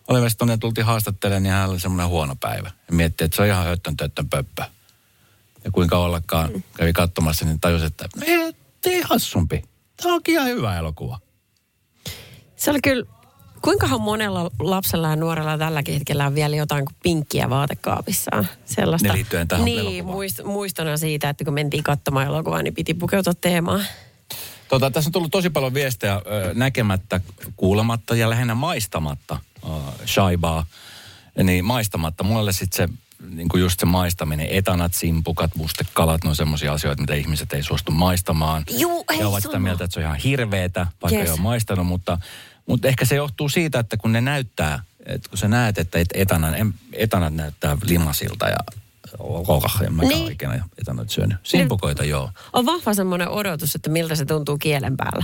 Oliver 0.08 0.30
Stonea 0.30 0.58
tultiin 0.58 0.86
haastattelemaan, 0.86 1.44
niin 1.44 1.54
hän 1.54 1.70
oli 1.70 1.80
semmoinen 1.80 2.08
huono 2.08 2.36
päivä. 2.36 2.72
Ja 2.88 2.94
mietti, 2.94 3.24
että 3.24 3.36
se 3.36 3.42
on 3.42 3.48
ihan 3.48 3.66
höttön 3.66 3.98
töttön 3.98 4.30
pöppö. 4.30 4.64
Ja 5.64 5.72
kuinka 5.72 5.98
ollakaan 5.98 6.52
Mm. 6.54 6.64
kävi 6.78 6.94
katsomassa, 6.94 7.46
niin 7.46 7.60
tajusi, 7.60 7.86
että 7.86 8.10
ei, 8.26 8.54
ei 8.86 9.02
hassumpi. 9.02 9.62
Tämä 10.02 10.14
onkin 10.16 10.34
ihan 10.34 10.48
hyvä 10.48 10.78
elokuva. 10.78 11.20
Se 12.56 12.72
oli 12.72 12.80
kyllä, 12.84 13.06
kuinkahan 13.62 14.02
monella 14.02 14.52
lapsella 14.60 15.10
ja 15.10 15.16
nuorella 15.16 15.58
tälläkin 15.58 15.94
hetkellä 15.94 16.26
on 16.26 16.36
vielä 16.36 16.56
jotain 16.56 16.86
kuin 16.86 16.96
pinkkiä 17.04 17.50
vaatekaapissaan. 17.50 18.48
Sellaista. 18.66 19.08
Ne 19.08 19.14
liittyen 19.14 19.48
tähän 19.48 19.66
Niin, 19.66 20.06
muist, 20.06 20.44
muistona 20.44 20.98
siitä, 20.98 21.30
että 21.30 21.46
kun 21.46 21.54
mentiin 21.54 21.84
katsomaan 21.84 22.28
elokuvaa, 22.28 22.62
niin 22.62 22.74
piti 22.74 22.94
pukeutua 22.94 23.34
teemaan. 23.42 23.86
Tota, 24.68 24.92
tässä 24.92 25.08
on 25.08 25.12
tullut 25.12 25.32
tosi 25.32 25.50
paljon 25.50 25.74
viestejä 25.74 26.22
näkemättä, 26.54 27.22
kuulematta 27.56 28.16
ja 28.16 28.30
lähinnä 28.30 28.56
maistamatta 28.56 29.40
ö, 29.64 29.68
shaibaa. 30.08 30.66
Niin 31.44 31.66
maistamatta. 31.66 32.24
Mulle 32.24 32.54
sitten 32.54 32.90
se, 32.90 32.94
niin 33.30 33.50
kuin 33.50 33.62
just 33.62 33.80
se 33.80 33.86
maistaminen, 33.86 34.48
etanat, 34.50 34.94
simpukat, 34.94 35.56
mustekalat, 35.56 36.24
ne 36.24 36.30
on 36.30 36.36
semmoisia 36.36 36.74
asioita, 36.74 37.02
mitä 37.02 37.14
ihmiset 37.14 37.54
ei 37.54 37.64
suostu 37.64 37.92
maistamaan. 37.92 38.64
Juu, 38.78 39.06
ei 39.12 39.18
Ne 39.20 39.26
ovat 39.26 39.44
sitä 39.44 39.60
mieltä, 39.60 39.84
että 39.84 39.94
se 39.94 40.00
on 40.00 40.06
ihan 40.06 40.18
hirveetä, 40.18 40.88
vaikka 41.02 41.20
Yes. 41.20 41.28
ei 41.30 41.34
ole 41.34 41.42
maistanut, 41.42 41.88
mutta, 41.88 42.18
mutta 42.68 42.88
ehkä 42.88 43.06
se 43.06 43.16
johtuu 43.16 43.50
siitä, 43.50 43.80
että 43.80 43.98
kun 43.98 44.12
ne 44.12 44.22
näyttää, 44.22 44.84
että 45.06 45.30
kun 45.30 45.38
sä 45.38 45.48
näet, 45.48 45.78
että 45.78 46.00
et- 46.00 46.10
etanan, 46.14 46.54
em- 46.54 46.74
etanat 46.94 47.34
näyttää 47.34 47.78
limasilta 47.86 48.48
ja 48.50 48.58
kokah, 49.46 49.82
en 49.86 49.94
mäkään 49.94 50.10
Niin. 50.10 50.20
niin. 50.20 50.28
oikein 50.28 50.62
etanat 50.82 51.10
syönyt. 51.10 51.38
Simpukoita 51.44 52.06
joo. 52.06 52.32
On 52.54 52.66
vahva 52.66 52.94
semmoinen 52.94 53.30
odotus, 53.30 53.76
että 53.76 53.90
miltä 53.90 54.16
se 54.16 54.26
tuntuu 54.26 54.58
kielen 54.58 54.98
päällä. 54.98 55.24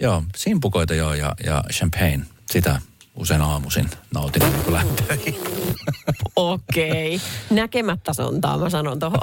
Joo, 0.00 0.22
simpukoita 0.36 0.94
joo 0.94 1.14
ja, 1.14 1.34
ja 1.46 1.64
champagne, 1.72 2.26
sitä 2.50 2.80
usein 3.16 3.42
aamuisin 3.42 3.90
nautin 4.14 4.42
lähtee. 4.68 5.18
Okei. 6.36 7.20
Näkemättä 7.50 8.12
sontaa 8.12 8.58
mä 8.58 8.70
sanon 8.70 8.98
tohon. 8.98 9.20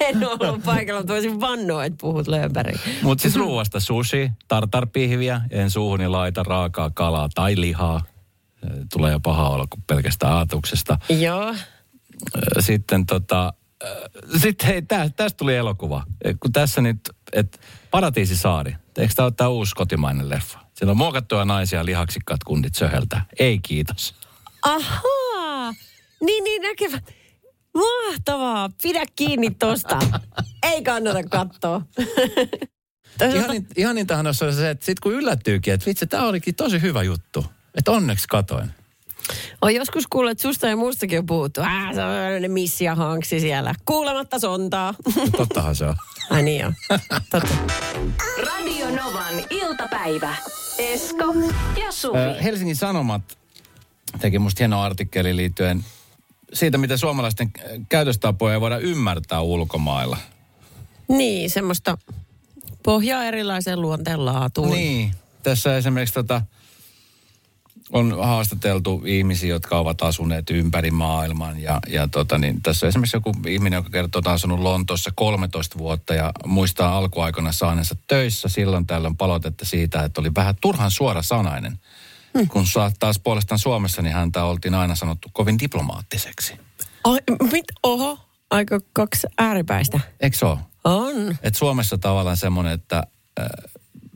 en 0.00 0.28
ollut 0.28 0.62
paikalla, 0.64 1.00
mutta 1.00 1.12
voisin 1.12 1.40
vannoa, 1.40 1.84
että 1.84 1.98
puhut 2.00 2.28
lööpäriin. 2.28 2.80
Mutta 3.02 3.22
siis 3.22 3.36
ruoasta 3.36 3.80
sushi, 3.80 4.30
tartarpihviä, 4.48 5.40
en 5.50 5.70
suuhuni 5.70 6.08
laita 6.08 6.42
raakaa 6.42 6.90
kalaa 6.90 7.28
tai 7.34 7.60
lihaa. 7.60 8.02
Tulee 8.92 9.12
jo 9.12 9.20
paha 9.20 9.48
olla 9.48 9.66
kuin 9.70 9.84
pelkästään 9.86 10.36
ajatuksesta. 10.36 10.98
Joo. 11.08 11.54
Sitten 12.60 13.06
tota, 13.06 13.52
sitten 14.36 14.66
hei, 14.66 14.82
tä, 14.82 15.10
tästä 15.16 15.36
tuli 15.36 15.56
elokuva. 15.56 16.02
Kun 16.40 16.52
tässä 16.52 16.80
nyt, 16.80 17.10
että 17.32 17.58
Paratiisisaari, 17.90 18.76
eikö 18.98 19.14
tämä 19.16 19.26
ole 19.26 19.32
tämä 19.36 19.48
uusi 19.48 19.74
kotimainen 19.74 20.28
leffa? 20.28 20.65
Siellä 20.78 20.90
on 20.90 20.96
muokattuja 20.96 21.44
naisia 21.44 21.84
lihaksikkaat 21.84 22.44
kundit 22.44 22.74
söheltää. 22.74 23.24
Ei 23.38 23.58
kiitos. 23.58 24.14
Ahaa. 24.62 25.74
Niin, 26.20 26.44
niin 26.44 26.62
näkevä. 26.62 26.98
Mahtavaa. 27.74 28.70
Pidä 28.82 29.04
kiinni 29.16 29.50
tosta. 29.50 29.98
Ei 30.62 30.82
kannata 30.82 31.22
katsoa. 31.22 31.82
Ihanin, 33.34 33.66
ihanintahan 33.76 34.26
on 34.26 34.34
se, 34.34 34.70
että 34.70 34.86
sit 34.86 35.00
kun 35.00 35.12
yllättyykin, 35.12 35.74
että 35.74 35.86
vitsi, 35.86 36.06
tämä 36.06 36.26
olikin 36.26 36.54
tosi 36.54 36.82
hyvä 36.82 37.02
juttu. 37.02 37.44
Että 37.74 37.90
onneksi 37.90 38.28
katoin. 38.28 38.70
On 39.62 39.74
joskus 39.74 40.04
kuullut, 40.10 40.30
että 40.30 40.42
susta 40.42 40.66
ja 40.66 40.76
muustakin 40.76 41.18
on 41.18 41.26
puhuttu. 41.26 41.60
Äh, 41.60 41.94
se 41.94 42.02
on 42.02 42.42
ne 42.42 42.48
missi 42.48 42.84
ja 42.84 42.94
hanksi 42.94 43.40
siellä. 43.40 43.74
Kuulematta 43.84 44.38
sontaa. 44.38 44.94
Tottahan 45.36 45.76
se 45.76 45.84
on. 45.84 45.96
Ai 46.30 46.42
niin 46.42 46.60
joo. 46.60 46.72
Totta. 47.30 47.54
Radio 48.46 48.86
Novan 48.86 49.34
iltapäivä. 49.50 50.36
Esko 50.78 51.34
ja 51.84 51.92
Suvi. 51.92 52.18
Ö, 52.18 52.42
Helsingin 52.42 52.76
Sanomat 52.76 53.22
teki 54.20 54.38
musta 54.38 54.58
hieno 54.58 54.82
artikkeli 54.82 55.36
liittyen 55.36 55.84
siitä, 56.52 56.78
miten 56.78 56.98
suomalaisten 56.98 57.50
käytöstapoja 57.88 58.54
ei 58.54 58.60
voida 58.60 58.78
ymmärtää 58.78 59.40
ulkomailla. 59.40 60.16
Niin, 61.08 61.50
semmoista 61.50 61.98
pohjaa 62.82 63.24
erilaiseen 63.24 63.80
luonteen 63.80 64.24
laatuun. 64.24 64.70
Niin. 64.70 65.14
Tässä 65.42 65.76
esimerkiksi 65.76 66.14
tota, 66.14 66.42
on 67.92 68.18
haastateltu 68.18 69.02
ihmisiä, 69.06 69.48
jotka 69.48 69.78
ovat 69.78 70.02
asuneet 70.02 70.50
ympäri 70.50 70.90
maailman. 70.90 71.62
Ja, 71.62 71.80
ja 71.88 72.08
tota, 72.08 72.38
niin 72.38 72.62
tässä 72.62 72.86
on 72.86 72.88
esimerkiksi 72.88 73.16
joku 73.16 73.34
ihminen, 73.46 73.76
joka 73.76 73.90
kertoo, 73.90 74.18
että 74.18 74.30
on 74.30 74.34
asunut 74.34 74.60
Lontoossa 74.60 75.10
13 75.14 75.78
vuotta 75.78 76.14
ja 76.14 76.32
muistaa 76.46 76.96
alkuaikoina 76.96 77.52
saaneensa 77.52 77.96
töissä. 78.06 78.48
Silloin 78.48 78.86
tällöin 78.86 79.16
palautetta 79.16 79.64
siitä, 79.64 80.04
että 80.04 80.20
oli 80.20 80.30
vähän 80.36 80.54
turhan 80.60 80.90
suora 80.90 81.22
sanainen. 81.22 81.78
Hmm. 82.38 82.48
Kun 82.48 82.64
taas 82.98 83.18
puolestaan 83.18 83.58
Suomessa, 83.58 84.02
niin 84.02 84.14
häntä 84.14 84.44
oltiin 84.44 84.74
aina 84.74 84.94
sanottu 84.94 85.28
kovin 85.32 85.58
diplomaattiseksi. 85.58 86.54
Ai, 87.04 87.18
mit, 87.52 87.64
oho, 87.82 88.18
aika 88.50 88.80
kaksi 88.92 89.26
ääripäistä. 89.38 90.00
Eikö 90.20 90.36
se 90.36 90.46
ole? 90.46 90.58
On. 90.84 91.36
Et 91.42 91.54
Suomessa 91.54 91.98
tavallaan 91.98 92.36
semmoinen, 92.36 92.72
että 92.72 93.02
äh, 93.40 93.46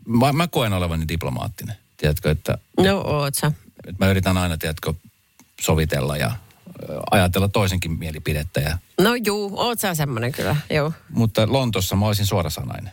mä, 0.07 0.33
mä 0.33 0.47
koen 0.47 0.73
olevani 0.73 1.09
diplomaattinen. 1.09 1.77
Tiedätkö, 2.01 2.31
että, 2.31 2.59
No 2.81 2.99
oot 3.01 3.35
sä. 3.35 3.53
että 3.87 4.05
mä 4.05 4.11
yritän 4.11 4.37
aina, 4.37 4.59
tiedätkö, 4.59 4.95
sovitella 5.61 6.17
ja 6.17 6.31
ajatella 7.11 7.49
toisenkin 7.49 7.93
mielipidettä. 7.93 8.61
Ja, 8.61 8.79
No 9.01 9.15
juu, 9.15 9.53
oot 9.61 9.81
sä 9.81 9.95
semmonen 9.95 10.33
kyllä, 10.33 10.57
joo. 10.71 10.93
mutta 11.11 11.53
Lontossa 11.53 11.97
mä 11.97 12.07
olisin 12.07 12.27
suorasanainen 12.27 12.93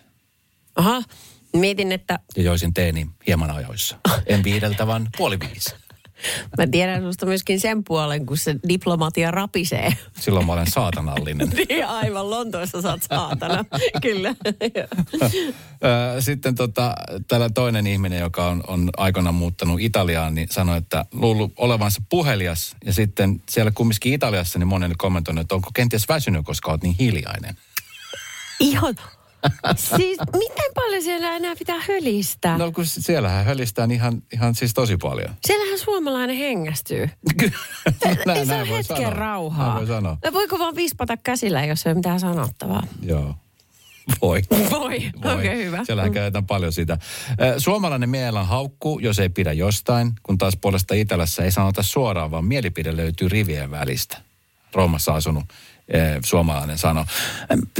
Aha, 0.76 1.02
mietin, 1.54 1.91
että 1.91 2.20
ja 2.38 2.43
joisin 2.43 2.74
teeni 2.74 3.08
hieman 3.28 3.52
ajoissa. 3.52 3.98
En 4.26 4.43
viideltä, 4.43 4.88
vaan 4.88 5.08
puoli 5.17 5.39
viisi. 5.39 5.76
Mä 6.58 6.68
tiedän 6.68 7.02
susta 7.02 7.26
myöskin 7.26 7.60
sen 7.60 7.84
puolen, 7.84 8.26
kun 8.26 8.38
se 8.38 8.56
diplomatia 8.70 9.32
rapisee. 9.32 9.94
Silloin 10.20 10.46
mä 10.46 10.54
olen 10.54 10.72
saatanallinen. 10.72 11.52
Niin 11.70 11.86
aivan, 11.86 12.30
Lontoossa 12.30 12.82
saat 12.82 13.04
saatana. 13.04 13.66
kyllä. 14.02 14.36
Sitten 16.20 16.56
tota, 16.56 16.96
täällä 17.28 17.50
toinen 17.50 17.88
ihminen, 17.88 18.20
joka 18.20 18.48
on, 18.48 18.64
on 18.68 18.90
aikoinaan 18.98 19.36
muuttanut 19.36 19.82
Italiaan, 19.82 20.36
niin 20.36 20.48
sanoi, 20.52 20.78
että 20.78 21.06
luullut 21.12 21.54
olevansa 21.58 22.02
puhelias. 22.10 22.76
Ja 22.86 22.94
sitten 22.94 23.42
siellä 23.50 23.72
kumminkin 23.72 24.14
Italiassa 24.14 24.60
niin 24.60 24.68
monen 24.68 24.94
kommentoinut, 24.98 25.42
että 25.42 25.56
onko 25.56 25.70
kenties 25.74 26.10
väsynyt, 26.10 26.46
koska 26.46 26.72
olet 26.72 26.84
niin 26.84 26.96
hiljainen. 27.00 27.58
Ihan, 28.60 28.96
siis 29.76 30.17
miten 30.38 30.71
paljon 30.76 31.04
siellä 31.04 31.36
enää 31.36 31.56
pitää 31.56 31.82
hölistää? 31.88 32.58
No 32.58 32.71
kun 32.71 32.86
siellähän 32.86 33.45
hölistään 33.45 33.91
ihan, 33.91 34.21
ihan 34.34 34.56
siis 34.56 34.73
tosi 34.73 34.97
paljon. 34.97 35.36
Siellähän 35.47 35.80
suomalainen 35.80 36.38
hengästyy. 36.38 37.10
Näin- 38.26 38.38
Ei 38.39 38.45
saa 38.45 38.63
hetken 38.63 38.97
sanoa. 38.97 39.10
rauhaa. 39.10 39.67
Näin 39.67 39.78
voi 39.78 39.88
sanoa. 39.88 40.17
No 40.26 40.34
voiko 40.34 40.60
vaan 40.60 40.76
vispata 40.76 41.17
käsillä, 41.17 41.65
jos 41.65 41.86
ei 41.86 41.89
ole 41.89 41.95
mitään 41.95 42.19
sanottavaa? 42.19 42.84
Joo. 43.02 43.36
Voi. 44.21 44.41
Voi, 44.52 44.69
Voi. 45.23 45.34
okei 45.34 45.47
okay, 45.54 45.65
hyvä. 45.65 45.86
Siellähän 45.86 46.12
käytetään 46.13 46.45
paljon 46.45 46.73
sitä. 46.73 46.97
Suomalainen 47.58 48.10
mielellään 48.10 48.47
haukkuu, 48.47 49.00
jos 49.00 49.19
ei 49.19 49.30
pidä 49.30 49.54
jostain, 49.54 50.12
kun 50.23 50.38
taas 50.38 50.58
puolesta 50.62 50.93
Itälässä 50.93 51.43
ei 51.43 51.52
sanota 51.52 51.84
suoraan, 51.84 52.32
vaan 52.32 52.45
mielipide 52.45 52.95
löytyy 52.95 53.30
rivien 53.30 53.71
välistä. 53.71 54.17
Roomassa 54.73 55.13
asunut 55.15 55.43
suomalainen 56.26 56.78
sano. 56.78 57.06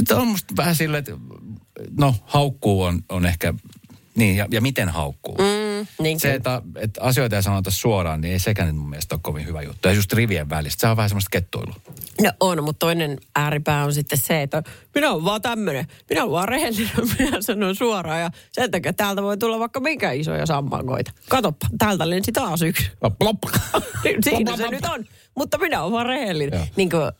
Tämä 0.08 0.20
on 0.20 0.28
musta 0.28 0.54
vähän 0.56 0.74
silleen, 0.74 0.98
että 0.98 1.12
no 1.98 2.14
haukkuu 2.26 2.82
on, 2.82 3.02
on 3.08 3.26
ehkä, 3.26 3.54
niin 4.14 4.36
ja, 4.36 4.46
ja 4.50 4.60
miten 4.60 4.88
haukkuu. 4.88 5.34
Mm, 5.34 5.86
niin 6.02 6.20
Se, 6.20 6.34
että, 6.34 6.62
että 6.76 7.02
asioita 7.02 7.36
ei 7.36 7.42
sanota 7.42 7.70
suoraan, 7.70 8.20
niin 8.20 8.32
ei 8.32 8.38
sekään 8.38 8.74
mun 8.74 8.90
mielestä 8.90 9.14
ole 9.14 9.20
kovin 9.22 9.46
hyvä 9.46 9.62
juttu. 9.62 9.88
Ja 9.88 9.94
just 9.94 10.12
rivien 10.12 10.50
välistä, 10.50 10.80
se 10.80 10.86
on 10.86 10.96
vähän 10.96 11.08
semmoista 11.08 11.30
kettuilua. 11.30 11.74
No 12.22 12.32
on, 12.40 12.64
mutta 12.64 12.86
toinen 12.86 13.18
ääripää 13.36 13.84
on 13.84 13.94
sitten 13.94 14.18
se, 14.18 14.42
että 14.42 14.62
minä 14.94 15.10
olen 15.10 15.24
vaan 15.24 15.42
tämmöinen, 15.42 15.86
minä 16.10 16.22
olen 16.22 16.32
vaan 16.32 16.48
rehellinen, 16.48 17.08
minä 17.18 17.42
sanon 17.42 17.74
suoraan 17.76 18.20
ja 18.20 18.30
sen 18.52 18.70
takia 18.70 18.92
täältä 18.92 19.22
voi 19.22 19.36
tulla 19.36 19.58
vaikka 19.58 19.80
minkä 19.80 20.12
isoja 20.12 20.46
sammakoita. 20.46 21.12
Katoppa, 21.28 21.66
täältä 21.78 22.10
lensi 22.10 22.32
taas 22.32 22.62
yksi. 22.62 22.90
Plop. 23.18 23.38
Siinä 24.24 24.56
se 24.56 24.68
nyt 24.68 24.84
on, 24.84 25.04
mutta 25.34 25.58
minä 25.58 25.82
olen 25.82 25.92
vaan 25.92 26.06
rehellinen. 26.06 26.58
Joo. 26.58 26.68
Niin 26.76 26.90
kuin, 26.90 27.12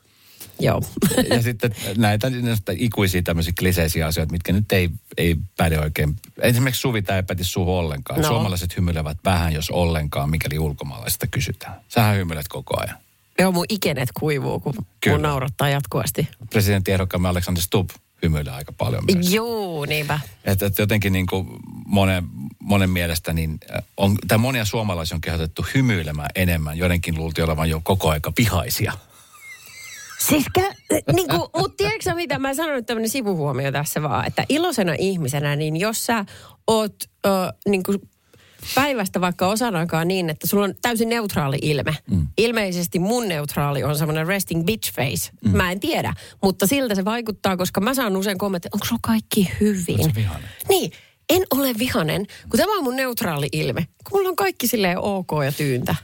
joo. 0.60 0.82
ja 1.30 1.42
sitten 1.42 1.74
näitä 1.96 2.30
näistä 2.30 2.72
ikuisia 2.76 3.22
tämmöisiä 3.22 3.52
kliseisiä 3.58 4.06
asioita, 4.06 4.32
mitkä 4.32 4.52
nyt 4.52 4.72
ei, 4.72 4.90
ei 5.16 5.36
päde 5.56 5.80
oikein. 5.80 6.16
Esimerkiksi 6.40 6.80
Suvi, 6.80 7.02
tämä 7.02 7.16
ei 7.16 7.22
päti 7.22 7.44
suhu 7.44 7.76
ollenkaan. 7.76 8.20
No. 8.20 8.28
Suomalaiset 8.28 8.76
hymyilevät 8.76 9.18
vähän, 9.24 9.52
jos 9.52 9.70
ollenkaan, 9.70 10.30
mikäli 10.30 10.58
ulkomaalaisista 10.58 11.26
kysytään. 11.26 11.80
Sähän 11.88 12.16
hymyilet 12.16 12.48
koko 12.48 12.80
ajan. 12.80 12.98
Joo, 13.38 13.52
mun 13.52 13.66
ikenet 13.68 14.08
kuivuu, 14.20 14.60
kun 14.60 14.74
Kyllä. 15.00 15.14
mun 15.16 15.22
naurattaa 15.22 15.68
jatkuvasti. 15.68 16.28
Presidentti 16.50 16.92
ehdokkaamme 16.92 17.28
Alexander 17.28 17.62
Stubb 17.62 17.90
hymyilee 18.22 18.52
aika 18.52 18.72
paljon 18.72 19.04
myös. 19.14 19.32
Joo, 19.32 19.86
niinpä. 19.86 20.20
Että, 20.44 20.66
että 20.66 20.82
jotenkin 20.82 21.12
niin 21.12 21.26
kuin 21.26 21.48
monen, 21.86 22.24
monen 22.58 22.90
mielestä, 22.90 23.32
niin 23.32 23.58
äh, 23.74 23.82
on, 23.96 24.16
tai 24.28 24.38
monia 24.38 24.64
suomalaisia 24.64 25.14
on 25.14 25.20
kehotettu 25.20 25.66
hymyilemään 25.74 26.30
enemmän. 26.34 26.78
Joidenkin 26.78 27.16
luultiin 27.16 27.44
olevan 27.44 27.70
jo 27.70 27.80
koko 27.84 28.10
aika 28.10 28.32
vihaisia. 28.38 28.92
Siis 30.18 30.44
kä- 30.58 30.74
niin 31.12 31.28
kuin, 31.28 31.40
mutta 31.56 31.76
tiedätkö 31.76 32.14
mitä, 32.14 32.38
mä 32.38 32.54
sanon 32.54 32.74
nyt 32.74 32.86
tämmöinen 32.86 33.10
sivuhuomio 33.10 33.72
tässä 33.72 34.02
vaan, 34.02 34.26
että 34.26 34.44
iloisena 34.48 34.94
ihmisenä, 34.98 35.56
niin 35.56 35.76
jos 35.76 36.06
sä 36.06 36.24
oot 36.66 36.94
ö, 37.26 37.30
niin 37.68 37.82
kuin 37.82 37.98
päivästä 38.74 39.20
vaikka 39.20 39.46
osan 39.46 39.76
aikaa 39.76 40.04
niin, 40.04 40.30
että 40.30 40.46
sulla 40.46 40.64
on 40.64 40.74
täysin 40.82 41.08
neutraali 41.08 41.58
ilme. 41.62 41.96
Mm. 42.10 42.26
Ilmeisesti 42.38 42.98
mun 42.98 43.28
neutraali 43.28 43.84
on 43.84 43.98
semmoinen 43.98 44.26
resting 44.26 44.64
bitch 44.64 44.92
face. 44.94 45.30
Mm. 45.44 45.56
Mä 45.56 45.72
en 45.72 45.80
tiedä, 45.80 46.14
mutta 46.42 46.66
siltä 46.66 46.94
se 46.94 47.04
vaikuttaa, 47.04 47.56
koska 47.56 47.80
mä 47.80 47.94
saan 47.94 48.16
usein 48.16 48.38
kommentteja, 48.38 48.70
onko 48.74 48.86
sulla 48.86 49.00
kaikki 49.02 49.50
hyvin? 49.60 49.98
Niin, 50.68 50.92
en 51.28 51.42
ole 51.50 51.74
vihanen, 51.78 52.26
kun 52.48 52.58
tämä 52.58 52.76
on 52.76 52.84
mun 52.84 52.96
neutraali 52.96 53.48
ilme. 53.52 53.86
Kun 54.10 54.18
mulla 54.18 54.28
on 54.28 54.36
kaikki 54.36 54.66
silleen 54.66 54.98
ok 54.98 55.30
ja 55.44 55.52
tyyntä. 55.52 55.94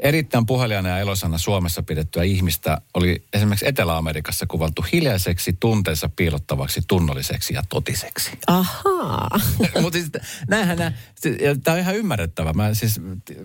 Erittäin 0.00 0.46
puhelijana 0.46 0.88
ja 0.88 0.98
elosana 0.98 1.38
Suomessa 1.38 1.82
pidettyä 1.82 2.22
ihmistä 2.22 2.80
oli 2.94 3.24
esimerkiksi 3.32 3.68
Etelä-Amerikassa 3.68 4.46
kuvaltu 4.46 4.84
hiljaiseksi, 4.92 5.56
tunteensa 5.60 6.10
piilottavaksi, 6.16 6.80
tunnolliseksi 6.88 7.54
ja 7.54 7.62
totiseksi. 7.68 8.30
Ahaa. 8.46 9.40
Mutta 9.82 9.98
siis 9.98 10.10
näinhän 10.48 10.78
nämä, 10.78 10.92
tämä 11.64 11.74
on 11.74 11.80
ihan 11.80 11.96
ymmärrettävä. 11.96 12.52
Mä 12.52 12.74
siis 12.74 13.00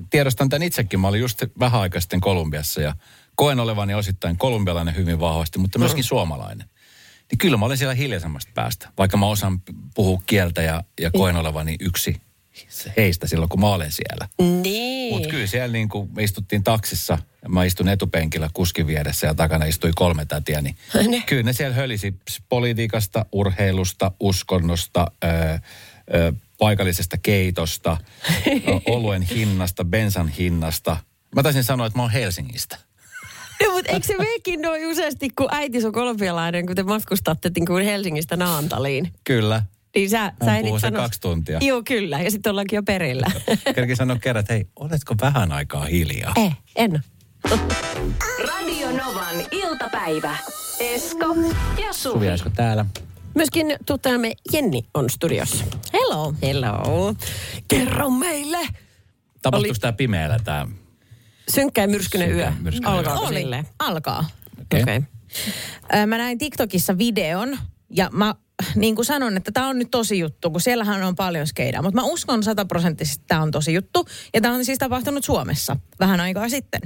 tiedostan 0.09 0.49
tämän 0.49 0.63
itsekin. 0.63 0.99
Mä 0.99 1.07
olin 1.07 1.21
just 1.21 1.43
vähän 1.59 1.81
aikaa 1.81 2.01
sitten 2.01 2.21
Kolumbiassa 2.21 2.81
ja 2.81 2.95
koen 3.35 3.59
olevani 3.59 3.93
osittain 3.93 4.37
kolumbialainen 4.37 4.95
hyvin 4.95 5.19
vahvasti, 5.19 5.59
mutta 5.59 5.79
myöskin 5.79 6.03
suomalainen. 6.03 6.69
Niin 7.31 7.37
kyllä 7.37 7.57
mä 7.57 7.65
olen 7.65 7.77
siellä 7.77 7.93
hiljaisemmasta 7.93 8.51
päästä, 8.55 8.89
vaikka 8.97 9.17
mä 9.17 9.25
osaan 9.25 9.61
puhua 9.95 10.21
kieltä 10.25 10.61
ja, 10.61 10.83
ja 10.99 11.11
koen 11.11 11.35
olevani 11.35 11.75
yksi 11.79 12.21
heistä 12.97 13.27
silloin, 13.27 13.49
kun 13.49 13.59
mä 13.59 13.67
olen 13.67 13.91
siellä. 13.91 14.27
Niin. 14.61 15.13
Mutta 15.13 15.29
kyllä 15.29 15.47
siellä 15.47 15.73
niin 15.73 15.89
kuin 15.89 16.09
me 16.15 16.23
istuttiin 16.23 16.63
taksissa, 16.63 17.17
ja 17.43 17.49
mä 17.49 17.63
istun 17.63 17.89
etupenkillä 17.89 18.49
kuskin 18.53 18.87
vieressä 18.87 19.27
ja 19.27 19.35
takana 19.35 19.65
istui 19.65 19.91
kolme 19.95 20.25
tätiä, 20.25 20.61
niin 20.61 20.75
Ne. 21.09 21.23
kyllä 21.25 21.43
ne 21.43 21.53
siellä 21.53 21.75
hölisi 21.75 22.15
politiikasta, 22.49 23.25
urheilusta, 23.31 24.11
uskonnosta, 24.19 25.11
öö, 25.23 25.57
öö, 26.13 26.31
paikallisesta 26.59 27.17
keitosta, 27.17 27.97
ö, 28.47 28.61
oluen 28.93 29.21
hinnasta, 29.21 29.85
bensan 29.85 30.27
hinnasta. 30.27 30.97
Mä 31.35 31.43
taisin 31.43 31.63
sanoa, 31.63 31.87
että 31.87 31.99
mä 31.99 32.03
oon 32.03 32.11
Helsingistä. 32.11 32.77
No, 33.65 33.71
mutta 33.73 33.91
eikö 33.91 34.07
se 34.07 34.17
mekin 34.17 34.61
noin 34.61 34.87
useasti, 34.87 35.29
kun 35.29 35.47
äiti 35.51 35.85
on 35.85 35.91
kolumbialainen, 35.91 36.65
kun 36.65 36.75
te 36.75 36.83
matkustatte 36.83 37.51
niin 37.55 37.65
kuin 37.65 37.85
Helsingistä 37.85 38.35
Naantaliin? 38.37 39.13
Kyllä. 39.23 39.63
Niin 39.95 40.09
sä, 40.09 40.31
sä 40.45 40.57
ehdit 40.57 40.79
sanoa- 40.81 41.01
kaksi 41.01 41.21
tuntia. 41.21 41.59
Joo, 41.61 41.81
kyllä. 41.85 42.19
Ja 42.21 42.31
sitten 42.31 42.49
ollaankin 42.49 42.77
jo 42.77 42.83
perillä. 42.83 43.27
Kerkin 43.75 43.95
sanoa 43.95 44.17
kerran, 44.19 44.39
että 44.39 44.53
hei, 44.53 44.65
oletko 44.75 45.15
vähän 45.21 45.51
aikaa 45.51 45.85
hiljaa? 45.85 46.33
eh, 46.37 46.57
en. 46.75 47.03
Radio 48.47 48.91
Novan 48.91 49.35
iltapäivä. 49.51 50.37
Esko 50.79 51.25
ja 51.81 51.93
Suvi. 51.93 52.13
Suvi 52.13 52.27
Esko 52.27 52.49
täällä. 52.49 52.85
Myöskin 53.35 53.75
tuttajamme 53.85 54.33
Jenni 54.53 54.83
on 54.93 55.09
studiossa. 55.09 55.65
Hello. 55.93 56.33
Hello. 56.41 57.15
Kerro 57.67 58.09
meille. 58.09 58.57
Tapahtuuko 59.41 59.71
Oli- 59.71 59.79
tämä 59.79 59.93
pimeällä 59.93 60.39
tämä? 60.43 60.67
Synkkä 61.51 61.81
ja 61.81 61.87
myrskyinen 61.87 62.31
yö. 62.31 62.43
ja 62.43 62.53
myrskyinen 62.61 63.05
yö. 63.05 63.11
Oli. 63.13 63.45
Alkaa. 63.79 64.25
Okei. 64.61 64.81
Okei. 64.83 65.01
Ö, 65.95 66.05
Mä 66.05 66.17
näin 66.17 66.37
TikTokissa 66.37 66.97
videon 66.97 67.57
ja 67.89 68.09
mä 68.13 68.35
niin 68.75 68.95
kuin 68.95 69.05
sanon, 69.05 69.37
että 69.37 69.51
tämä 69.51 69.67
on 69.67 69.79
nyt 69.79 69.91
tosi 69.91 70.19
juttu, 70.19 70.51
kun 70.51 70.61
siellähän 70.61 71.03
on 71.03 71.15
paljon 71.15 71.47
skeidaa. 71.47 71.81
Mutta 71.81 72.01
mä 72.01 72.07
uskon 72.07 72.43
sataprosenttisesti, 72.43 73.21
että 73.21 73.27
tämä 73.27 73.41
on 73.41 73.51
tosi 73.51 73.73
juttu. 73.73 74.05
Ja 74.33 74.41
tämä 74.41 74.53
on 74.53 74.65
siis 74.65 74.79
tapahtunut 74.79 75.25
Suomessa 75.25 75.77
vähän 75.99 76.19
aikaa 76.19 76.49
sitten. 76.49 76.81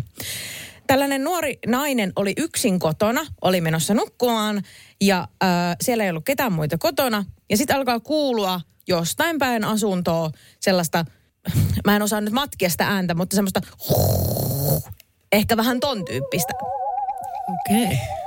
Tällainen 0.88 1.24
nuori 1.24 1.60
nainen 1.68 2.14
oli 2.16 2.34
yksin 2.38 2.80
kotona, 2.80 3.22
oli 3.42 3.62
menossa 3.62 3.94
nukkumaan 3.94 4.62
ja 5.02 5.28
äh, 5.44 5.50
siellä 5.82 6.04
ei 6.04 6.10
ollut 6.10 6.26
ketään 6.26 6.54
muita 6.54 6.78
kotona. 6.78 7.26
Ja 7.50 7.58
sitten 7.58 7.76
alkaa 7.76 8.00
kuulua 8.00 8.62
jostain 8.88 9.40
päin 9.40 9.64
asuntoa 9.64 10.32
sellaista, 10.60 11.06
mä 11.86 11.96
en 11.96 12.02
osaa 12.02 12.22
nyt 12.22 12.34
matkia 12.34 12.70
sitä 12.70 12.88
ääntä, 12.88 13.14
mutta 13.14 13.36
semmoista 13.36 13.62
ehkä 15.32 15.58
vähän 15.58 15.80
ton 15.80 16.06
tyyppistä. 16.06 16.54
Okei. 17.48 17.84
Okay. 17.84 18.23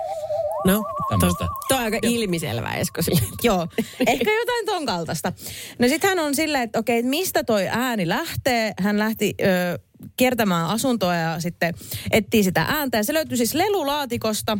No, 0.66 0.84
Tämmöstä. 1.08 1.44
to, 1.44 1.50
toi 1.68 1.78
on 1.78 1.84
aika 1.84 1.98
ilmiselvää, 2.02 2.74
Esko. 2.76 3.02
sille. 3.02 3.20
Joo, 3.42 3.68
ehkä 4.06 4.30
jotain 4.32 4.66
ton 4.66 4.86
kaltaista. 4.86 5.32
No 5.78 5.88
sit 5.88 6.02
hän 6.02 6.18
on 6.18 6.34
silleen, 6.34 6.62
että 6.64 6.78
okei, 6.78 6.98
että 6.98 7.10
mistä 7.10 7.44
toi 7.44 7.68
ääni 7.68 8.08
lähtee. 8.08 8.72
Hän 8.80 8.98
lähti 8.98 9.34
ö, 9.40 9.78
kiertämään 10.16 10.66
asuntoa 10.66 11.14
ja 11.14 11.40
sitten 11.40 11.74
etsii 12.10 12.42
sitä 12.42 12.62
ääntä. 12.68 12.96
Ja 12.96 13.04
se 13.04 13.14
löytyi 13.14 13.36
siis 13.36 13.54
lelulaatikosta, 13.54 14.58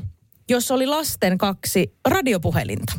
jossa 0.51 0.75
oli 0.75 0.87
lasten 0.87 1.39
kaksi 1.39 1.95
radiopuhelinta. 2.09 2.93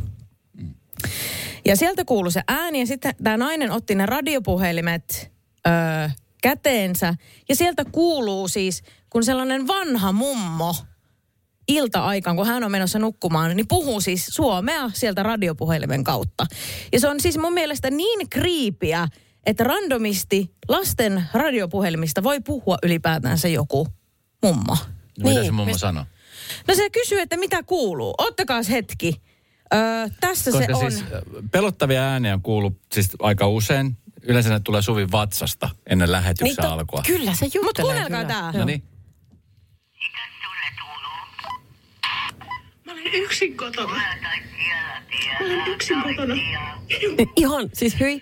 Ja 1.65 1.76
sieltä 1.76 2.06
kuului 2.06 2.32
se 2.32 2.41
ääni 2.48 2.80
ja 2.80 2.88
sitten 2.88 3.15
tämä 3.24 3.38
nainen 3.38 3.72
otti 3.72 3.96
ne 3.96 4.06
radiopuhelimet 4.06 5.32
ö, 5.67 6.10
käteensä. 6.41 7.13
Ja 7.50 7.56
sieltä 7.56 7.86
kuuluu 7.91 8.48
siis, 8.48 8.84
kun 9.10 9.24
sellainen 9.24 9.67
vanha 9.67 10.12
mummo 10.12 10.76
ilta-aikaan, 11.67 12.36
kun 12.36 12.47
hän 12.47 12.63
on 12.63 12.71
menossa 12.71 12.99
nukkumaan, 12.99 13.56
niin 13.56 13.67
puhuu 13.67 14.01
siis 14.01 14.25
suomea 14.25 14.89
sieltä 14.93 15.23
radiopuhelimen 15.23 16.03
kautta. 16.03 16.45
Ja 16.93 16.99
se 16.99 17.08
on 17.08 17.19
siis 17.19 17.38
mun 17.38 17.53
mielestä 17.53 17.89
niin 17.91 18.30
kriipiä, 18.30 19.08
että 19.45 19.63
randomisti 19.63 20.51
lasten 20.67 21.23
radiopuhelimista 21.34 22.23
voi 22.23 22.39
puhua 22.41 22.77
ylipäätänsä 22.84 23.47
joku 23.47 23.88
mummo. 24.43 24.73
No, 24.73 24.77
mitä 25.17 25.30
Niin, 25.30 25.45
se 25.45 25.51
mummo 25.51 25.71
me- 25.71 25.77
sanoi? 25.77 26.03
No 26.67 26.75
se 26.75 26.89
kysyy, 26.89 27.19
että 27.19 27.38
mitä 27.38 27.63
kuuluu. 27.63 28.13
Ottakaas 28.17 28.69
hetki. 28.69 29.21
Öö, 29.73 29.80
tässä 30.19 30.51
Koska 30.51 30.65
se 30.65 30.86
on. 30.86 30.91
siis 30.91 31.03
pelottavia 31.51 32.01
ääniä 32.03 32.34
on 32.34 32.41
kuullut 32.41 32.73
siis 32.93 33.10
aika 33.19 33.47
usein. 33.47 33.97
Yleensä 34.23 34.49
ne 34.49 34.60
tulee 34.60 34.82
Suvin 34.82 35.12
vatsasta 35.12 35.69
ennen 35.89 36.12
lähetyksen 36.12 36.45
Niin 36.45 36.56
to- 36.56 36.71
alkua. 36.71 37.01
Kyllä 37.08 37.34
se 37.36 37.45
juttelee. 37.45 37.63
Mutta 37.67 37.82
kuunnelkaa 37.82 38.23
tää. 38.25 38.51
No 38.51 38.65
niin. 38.65 38.84
Ihan, 47.36 47.70
siis 47.74 48.00
hyi. 48.00 48.22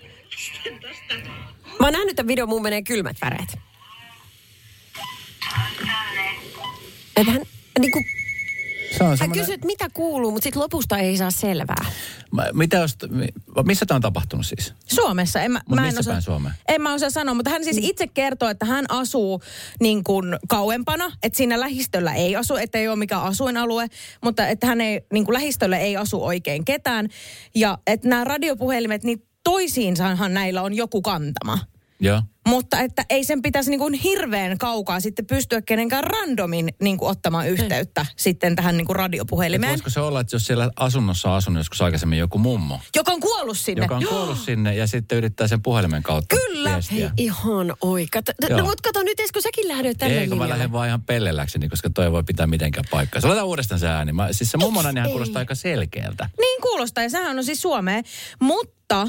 Mä 1.80 1.86
oon 1.86 1.92
nähnyt 1.92 2.16
tämän 2.16 2.28
videon, 2.28 2.48
mun 2.48 2.62
menee 2.62 2.82
kylmät 2.82 3.16
väreet. 3.22 3.58
Että 7.16 7.32
hän, 7.32 7.42
niin 7.78 7.90
kuin, 7.90 8.04
Se 8.98 9.02
on 9.04 9.08
hän 9.08 9.18
semmoinen... 9.18 9.42
kysyy, 9.42 9.54
että 9.54 9.66
mitä 9.66 9.88
kuuluu, 9.94 10.30
mutta 10.30 10.44
sitten 10.44 10.62
lopusta 10.62 10.98
ei 10.98 11.16
saa 11.16 11.30
selvää. 11.30 11.86
Mä- 12.32 12.48
Mitä 12.52 12.76
jos, 12.76 12.96
mi- 13.10 13.28
missä 13.64 13.86
tämä 13.86 13.96
on 13.96 14.02
tapahtunut 14.02 14.46
siis? 14.46 14.74
Suomessa. 14.86 15.40
En 15.40 15.52
mä, 15.52 15.60
Mut 15.68 15.78
mä 15.78 15.88
en 15.88 15.98
osaa, 15.98 16.20
Suomea? 16.20 16.52
En 16.68 16.82
mä 16.82 16.94
osaa 16.94 17.10
sanoa, 17.10 17.34
mutta 17.34 17.50
hän 17.50 17.64
siis 17.64 17.78
itse 17.80 18.06
kertoo, 18.06 18.48
että 18.48 18.66
hän 18.66 18.84
asuu 18.88 19.42
niin 19.80 20.04
kuin 20.04 20.36
kauempana, 20.48 21.12
että 21.22 21.36
siinä 21.36 21.60
lähistöllä 21.60 22.14
ei 22.14 22.36
asu, 22.36 22.56
että 22.56 22.78
ei 22.78 22.88
ole 22.88 22.96
mikään 22.96 23.22
asuinalue, 23.22 23.86
mutta 24.24 24.48
että 24.48 24.66
hän 24.66 24.80
ei, 24.80 25.00
niin 25.12 25.24
kuin 25.24 25.34
lähistöllä 25.34 25.78
ei 25.78 25.96
asu 25.96 26.24
oikein 26.24 26.64
ketään. 26.64 27.08
Ja 27.54 27.78
että 27.86 28.08
nämä 28.08 28.24
radiopuhelimet, 28.24 29.04
niin 29.04 29.22
toisiinsahan 29.44 30.34
näillä 30.34 30.62
on 30.62 30.74
joku 30.74 31.02
kantama. 31.02 31.58
Joo. 32.00 32.22
Mutta 32.46 32.80
että 32.80 33.04
ei 33.10 33.24
sen 33.24 33.42
pitäisi 33.42 33.70
niin 33.70 33.78
kuin 33.80 33.94
hirveän 33.94 34.58
kaukaa 34.58 35.00
sitten 35.00 35.26
pystyä 35.26 35.62
kenenkään 35.62 36.04
randomin 36.04 36.68
niin 36.82 36.96
kuin 36.98 37.10
ottamaan 37.10 37.48
yhteyttä 37.48 38.06
sitten 38.16 38.56
tähän 38.56 38.76
niin 38.76 38.86
kuin 38.86 38.96
Et 38.96 38.98
radiopuhelimeen. 38.98 39.70
voisiko 39.70 39.90
se 39.90 40.00
olla, 40.00 40.20
että 40.20 40.36
jos 40.36 40.46
siellä 40.46 40.70
asunnossa 40.76 41.30
on 41.30 41.36
asunut 41.36 41.60
joskus 41.60 41.82
aikaisemmin 41.82 42.18
joku 42.18 42.38
mummo, 42.38 42.80
Joka 42.96 43.12
on 43.12 43.20
kuollut 43.20 43.58
sinne. 43.58 43.84
joka 43.84 43.96
on 43.96 44.06
kuollut 44.08 44.38
sinne 44.38 44.74
ja 44.74 44.86
sitten 44.86 45.18
yrittää 45.18 45.48
sen 45.48 45.62
puhelimen 45.62 46.02
kautta 46.02 46.36
Kyllä. 46.36 46.74
viestiä. 46.74 46.98
Hei, 46.98 47.10
ihan 47.16 47.74
oi. 47.80 48.06
Kato, 48.06 48.32
Joo. 48.48 48.58
no, 48.60 48.64
mutta 48.66 48.82
kato 48.88 49.02
nyt, 49.02 49.20
Esko, 49.20 49.40
säkin 49.40 49.68
lähdet 49.68 49.98
tälle 49.98 50.14
Eikö 50.14 50.26
mä 50.34 50.34
linjalle. 50.34 50.54
lähden 50.54 50.72
vaan 50.72 50.88
ihan 50.88 51.02
pellelläkseni, 51.02 51.68
koska 51.68 51.90
toi 51.90 52.04
ei 52.04 52.12
voi 52.12 52.24
pitää 52.24 52.46
mitenkään 52.46 52.84
paikkaa. 52.90 53.20
Se 53.20 53.26
laitetaan 53.26 53.48
uudestaan 53.48 53.78
se 53.78 53.88
ääni. 53.88 54.12
Mä, 54.12 54.32
siis 54.32 54.50
se 54.50 54.56
mummon 54.58 54.86
äänihän 54.86 55.06
ei? 55.06 55.12
kuulostaa 55.12 55.40
aika 55.40 55.54
selkeältä. 55.54 56.30
Niin 56.40 56.62
kuulostaa, 56.62 57.04
ja 57.04 57.10
sehän 57.10 57.38
on 57.38 57.44
siis 57.44 57.62
Suomea. 57.62 58.02
Mutta 58.40 59.08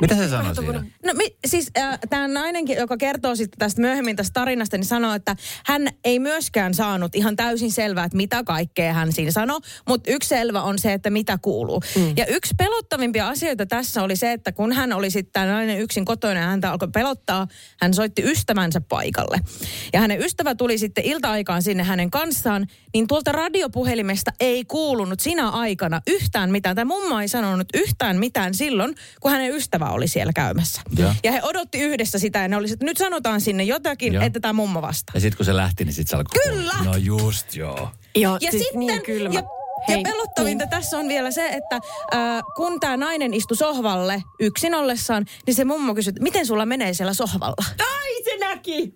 Mitä 0.00 0.16
se 0.16 0.28
sanoi 0.28 0.54
siinä? 0.56 0.84
No 1.04 1.12
mi, 1.14 1.36
siis 1.46 1.70
äh, 1.78 1.98
tämä 2.10 2.28
nainenkin, 2.28 2.76
joka 2.76 2.96
kertoo 2.96 3.34
sitten 3.34 3.58
tästä 3.58 3.80
myöhemmin 3.80 4.16
tästä 4.16 4.32
tarinasta, 4.32 4.76
niin 4.76 4.84
sanoo, 4.84 5.14
että 5.14 5.36
hän 5.66 5.88
ei 6.04 6.18
myöskään 6.18 6.74
saanut 6.74 7.14
ihan 7.14 7.36
täysin 7.36 7.72
selvää, 7.72 8.04
että 8.04 8.16
mitä 8.16 8.44
kaikkea 8.44 8.92
hän 8.92 9.12
siinä 9.12 9.30
sanoi, 9.30 9.60
mutta 9.88 10.10
yksi 10.10 10.28
selvä 10.28 10.62
on 10.62 10.78
se, 10.78 10.92
että 10.92 11.10
mitä 11.10 11.38
kuuluu. 11.42 11.80
Mm. 11.96 12.12
Ja 12.16 12.26
yksi 12.26 12.54
pelottavimpia 12.58 13.28
asioita 13.28 13.66
tässä 13.66 14.02
oli 14.02 14.16
se, 14.16 14.32
että 14.32 14.52
kun 14.52 14.72
hän 14.72 14.92
oli 14.92 15.10
sitten 15.10 15.32
tämä 15.32 15.46
nainen 15.46 15.80
yksin 15.80 16.04
kotona 16.04 16.40
ja 16.40 16.46
häntä 16.46 16.70
alkoi 16.70 16.88
pelottaa, 16.88 17.46
hän 17.80 17.94
soitti 17.94 18.22
ystävänsä 18.24 18.80
paikalle. 18.80 19.38
Ja 19.92 20.00
hänen 20.00 20.20
ystävä 20.20 20.54
tuli 20.54 20.78
sitten 20.78 21.04
ilta-aikaan 21.04 21.62
sinne 21.62 21.82
hänen 21.82 22.10
kanssaan, 22.10 22.66
niin 22.94 23.06
tuolta 23.06 23.32
radiopuhelimesta 23.32 24.30
ei 24.40 24.64
kuulunut 24.64 25.20
sinä 25.20 25.48
aikana 25.48 26.00
yhtään 26.06 26.50
mitään. 26.50 26.76
Tämä 26.76 26.94
mummo 26.94 27.20
ei 27.20 27.28
sanonut 27.28 27.68
yhtään 27.74 28.16
mitään 28.16 28.54
silloin, 28.54 28.94
kun 29.20 29.30
hänen 29.30 29.54
ystävä 29.56 29.90
oli 29.90 30.08
siellä 30.08 30.32
käymässä. 30.32 30.80
Joo. 30.98 31.12
Ja 31.24 31.32
he 31.32 31.40
odotti 31.42 31.78
yhdessä 31.80 32.18
sitä 32.18 32.38
ja 32.38 32.48
ne 32.48 32.56
oli, 32.56 32.72
että 32.72 32.84
nyt 32.84 32.96
sanotaan 32.96 33.40
sinne 33.40 33.62
jotakin, 33.64 34.12
Joo. 34.14 34.24
että 34.24 34.40
tämä 34.40 34.52
mummo 34.52 34.82
vastaa. 34.82 35.12
Ja 35.14 35.20
sitten 35.20 35.36
kun 35.36 35.46
se 35.46 35.56
lähti, 35.56 35.84
niin 35.84 35.92
sitten 35.92 36.10
se 36.10 36.16
alkoi 36.16 36.42
Kyllä! 36.54 36.72
kuulua. 36.78 36.92
No 36.92 36.96
just 36.96 37.54
joo. 37.54 37.90
Ja, 38.16 38.38
Ja 38.40 38.50
siis 38.50 38.62
sitten, 38.62 38.78
niin 38.80 39.02
kylmä. 39.02 39.34
ja, 39.34 39.42
ja 39.88 39.98
pelottavinta 40.04 40.66
tässä 40.66 40.98
on 40.98 41.08
vielä 41.08 41.30
se, 41.30 41.48
että 41.48 41.76
äh, 42.14 42.42
kun 42.56 42.80
tämä 42.80 42.96
nainen 42.96 43.34
istui 43.34 43.56
sohvalle 43.56 44.22
yksin 44.40 44.74
ollessaan, 44.74 45.24
niin 45.46 45.54
se 45.54 45.64
mummo 45.64 45.94
kysyi, 45.94 46.08
että 46.10 46.22
miten 46.22 46.46
sulla 46.46 46.66
menee 46.66 46.94
siellä 46.94 47.14
sohvalla? 47.14 47.64
Ai, 47.78 48.24
se 48.24 48.36
näki! 48.40 48.94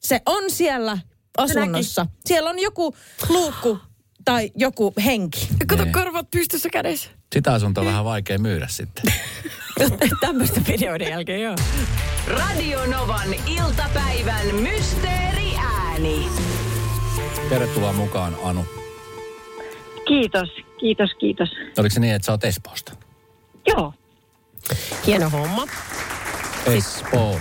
Se 0.00 0.20
on 0.26 0.50
siellä 0.50 0.98
asunnossa. 1.36 2.06
Siellä 2.26 2.50
on 2.50 2.58
joku 2.58 2.94
luukku 3.28 3.78
tai 4.24 4.50
joku 4.54 4.92
henki. 5.04 5.48
Kato 5.66 5.82
Niin. 5.84 5.92
korvat 5.92 6.30
pystyssä 6.30 6.68
kädessä. 6.72 7.10
Sitä 7.34 7.52
asuntoa 7.52 7.82
on 7.82 7.88
vähän 7.88 8.04
vaikea 8.04 8.38
myydä 8.38 8.66
sitten. 8.68 9.12
Tämmöistä 10.20 10.60
videoiden 10.68 11.08
jälkeen, 11.10 11.40
joo. 11.42 11.56
Radio 12.28 12.86
Novan 12.86 13.34
iltapäivän 13.46 14.54
mysteeriääni. 14.54 16.28
Tervetuloa 17.48 17.92
mukaan, 17.92 18.36
Anu. 18.42 18.64
Kiitos, 20.08 20.48
kiitos, 20.80 21.10
kiitos. 21.20 21.48
Oliko 21.78 21.94
se 21.94 22.00
niin, 22.00 22.14
että 22.14 22.26
sä 22.26 22.32
oot 22.32 22.44
Espoosta? 22.44 22.92
Joo, 23.66 23.92
Hieno 25.06 25.30
homma. 25.30 25.66
Espoo. 26.66 27.40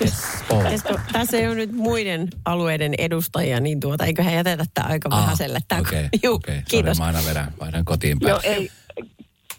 Espoo. 0.50 0.64
Esko, 0.64 1.00
tässä 1.12 1.36
ei 1.36 1.46
ole 1.46 1.54
nyt 1.54 1.72
muiden 1.72 2.28
alueiden 2.44 2.94
edustajia, 2.98 3.60
niin 3.60 3.80
tuota, 3.80 4.04
eiköhän 4.04 4.34
jätetä 4.34 4.64
tämä 4.74 4.88
aika 4.88 5.08
Ah, 5.12 5.20
vähäiselle. 5.22 5.58
Okei, 5.80 6.08
Juu, 6.22 6.34
okei. 6.34 6.54
Sorry, 6.54 6.64
kiitos. 6.70 6.98
Mä 6.98 7.04
aina 7.04 7.18
vedän, 7.28 7.52
vedän 7.66 7.84
kotiin 7.84 8.18
päin. 8.18 8.28
joo, 8.30 8.40
ei. 8.42 8.70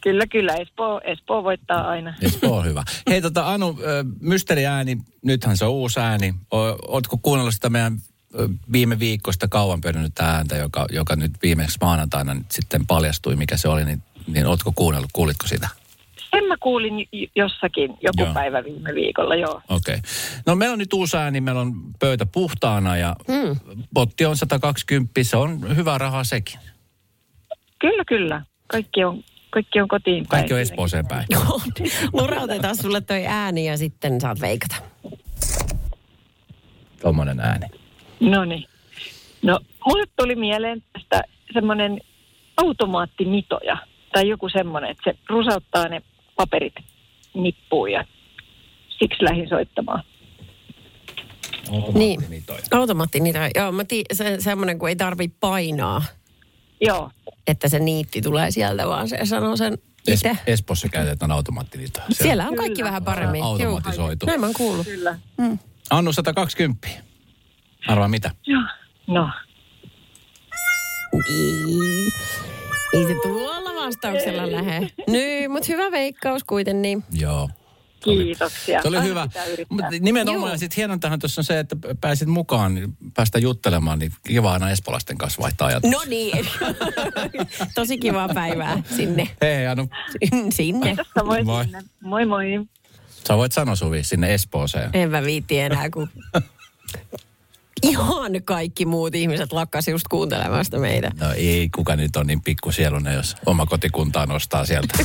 Kyllä, 0.02 0.28
kyllä, 0.28 0.54
Espoo, 0.56 1.02
Espoo 1.04 1.44
voittaa 1.44 1.88
aina. 1.88 2.14
Espoo 2.22 2.58
on 2.58 2.66
hyvä. 2.66 2.84
Hei 3.10 3.22
tota 3.22 3.54
Anu, 3.54 3.80
ö, 3.82 4.04
mysteeriääni, 4.20 4.98
nythän 5.26 5.58
se 5.58 5.66
on 5.66 5.72
uusi 5.72 6.00
ääni. 6.00 6.34
Ootko 6.88 7.18
kuunnellut 7.22 7.54
sitä 7.54 7.70
meidän 7.70 7.98
viime 8.72 9.00
viikosta 9.00 9.48
kauan 9.48 9.82
pyörinyt 9.82 10.20
ääntä, 10.20 10.56
joka, 10.58 10.86
joka 10.92 11.16
nyt 11.16 11.32
viimeksi 11.42 11.78
maanantaina 11.82 12.34
nyt 12.34 12.52
sitten 12.52 12.88
paljastui, 12.88 13.36
mikä 13.36 13.58
se 13.58 13.68
oli, 13.68 13.86
niin, 13.86 14.04
niin 14.28 14.48
ootko 14.48 14.72
kuunnellut, 14.76 15.10
kuulitko 15.14 15.48
sitä? 15.48 15.70
Kuulin 16.68 17.08
jossakin 17.36 17.90
joku 17.90 18.24
Joo. 18.24 18.34
päivä 18.34 18.64
viime 18.64 18.96
viikolla, 18.96 19.36
joo. 19.36 19.62
Okei. 19.70 19.96
Okay. 19.96 20.00
No 20.46 20.56
meillä 20.56 20.74
on 20.74 20.80
nyt 20.80 20.94
uusi 20.94 21.18
ääni, 21.18 21.42
meillä 21.42 21.62
on 21.62 21.74
pöytä 22.00 22.26
puhtaana 22.26 22.98
ja 22.98 23.16
mm. 23.28 23.76
potti 23.94 24.26
on 24.26 24.38
120, 24.38 25.12
se 25.24 25.38
on 25.38 25.76
hyvä 25.76 25.98
raha 25.98 26.24
sekin. 26.24 26.60
Kyllä, 27.80 28.04
kyllä. 28.06 28.42
Kaikki 28.68 29.04
on, 29.04 29.24
kaikki 29.50 29.82
on 29.82 29.88
kotiin 29.88 30.16
päin. 30.16 30.28
Kaikki 30.28 30.54
on 30.54 30.60
Espooseen 30.60 31.08
päin. 31.08 31.26
Lura, 32.14 32.42
otetaan 32.42 32.76
sulle 32.76 33.02
toi 33.02 33.26
ääni 33.28 33.66
ja 33.66 33.78
sitten 33.78 34.22
saat 34.22 34.42
veikata. 34.42 34.76
Tuommoinen 37.02 37.40
ääni. 37.40 37.66
No 38.20 38.46
niin. 38.46 38.66
No, 39.42 39.60
mulle 39.86 40.04
tuli 40.16 40.36
mieleen 40.36 40.84
tästä 40.94 41.24
semmoinen 41.54 42.02
automaattimitoja 42.58 43.78
tai 44.14 44.28
joku 44.30 44.50
semmoinen, 44.50 44.92
että 44.92 45.12
se 45.12 45.18
rusauttaa 45.30 45.88
ne 45.88 46.02
paperit 46.38 46.74
nippuun 47.34 47.92
ja 47.92 48.06
siksi 49.00 49.24
lähdin 49.24 49.50
soittamaan. 49.50 50.04
Niin. 51.94 52.20
Automaatti 52.72 53.20
niitä. 53.20 53.50
Joo, 53.56 53.72
mä 53.72 53.84
tii, 53.86 54.04
se, 54.14 54.38
semmoinen, 54.40 54.80
kun 54.80 54.90
ei 54.90 54.96
tarvi 54.96 55.28
painaa, 55.28 56.04
Joo, 56.82 57.12
että 57.48 57.70
se 57.70 57.80
niitti 57.80 58.22
tulee 58.22 58.52
sieltä, 58.52 58.88
vaan 58.88 59.10
se 59.10 59.20
sanoo 59.24 59.58
sen 59.58 59.74
Es- 59.74 60.14
itse. 60.14 60.38
Espoossa 60.48 60.90
käytetään 60.90 61.32
automaattilitoa. 61.32 62.04
Siellä. 62.04 62.24
Siellä 62.24 62.48
on 62.48 62.56
kaikki 62.56 62.84
vähän 62.84 63.04
paremmin. 63.04 63.40
Juu. 63.40 63.48
Automatisoitu. 63.50 64.26
Näin 64.26 64.40
mä 64.40 64.46
oon 64.46 64.56
kuullut. 64.58 64.86
kyllä. 64.88 65.20
Annu 65.90 66.14
120. 66.14 66.88
Arvaa 67.88 68.08
mitä? 68.08 68.32
Joo. 68.48 68.62
No, 69.08 69.30
Niin. 71.30 72.12
Ei 72.94 73.04
se 73.04 73.16
tuolla 73.24 73.37
vastauksella 73.88 74.52
lähde. 74.52 74.88
Niin, 75.08 75.52
mutta 75.52 75.68
hyvä 75.70 75.92
veikkaus 75.92 76.44
kuitenkin. 76.44 76.82
Niin. 76.82 77.04
Joo. 77.12 77.50
Se 78.04 78.10
oli- 78.10 78.24
kiitoksia. 78.24 78.82
Se 78.82 78.88
oli 78.88 78.98
Aina 78.98 79.08
hyvä. 79.08 79.28
nimenomaan, 80.00 80.52
ja 80.52 80.58
sitten 80.58 80.76
hienontahan 80.78 81.20
tuossa 81.20 81.42
on 81.42 81.46
se, 81.46 81.60
että 81.60 81.76
pääsit 82.02 82.28
mukaan, 82.28 82.76
niin 82.76 82.98
päästä 83.14 83.40
juttelemaan, 83.40 84.00
niin 84.00 84.12
kiva 84.28 84.54
aina 84.54 84.72
espolaisten 84.72 85.18
kanssa 85.18 85.42
vaihtaa 85.42 85.68
ajatus. 85.68 85.92
No 85.92 86.02
niin. 86.08 86.48
Tosi 87.76 87.98
kivaa 87.98 88.30
päivää 88.34 88.84
sinne. 88.96 89.30
Hei 89.42 89.68
Anu, 89.68 89.90
sinne. 90.56 90.96
Moi 91.26 91.44
Moi. 91.44 91.64
sinne. 91.64 91.84
Moi 92.02 92.26
moi. 92.26 92.46
sä 93.28 93.38
voit 93.38 93.52
sanoa 93.52 93.76
Suvi 93.76 94.04
sinne 94.04 94.34
Espooseen. 94.34 94.90
En 94.94 95.12
mä 95.12 95.24
viitti 95.24 95.60
enää, 95.60 95.90
kun 95.90 96.10
ihan 97.82 98.32
kaikki 98.46 98.86
muut 98.86 99.16
ihmiset 99.16 99.52
lakkas 99.52 99.88
just 99.88 100.06
kuuntelemasta 100.10 100.80
meitä. 100.80 101.12
No 101.20 101.32
ei, 101.32 101.70
kuka 101.76 101.96
nyt 101.96 102.16
on 102.16 102.28
niin 102.28 102.42
pikkusielunen, 102.42 103.14
jos 103.14 103.36
oma 103.46 103.66
kotikuntaa 103.66 104.26
nostaa 104.26 104.66
sieltä. 104.66 104.98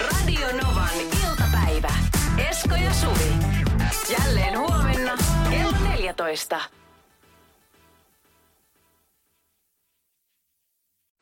Radio 0.00 0.46
Novan 0.62 0.90
iltapäivä. 1.24 1.94
Esko 2.50 2.74
ja 2.74 2.94
Suvi. 2.94 3.32
Jälleen 4.18 4.58
huomenna 4.58 5.12
kello 5.50 5.76
14. 5.88 6.60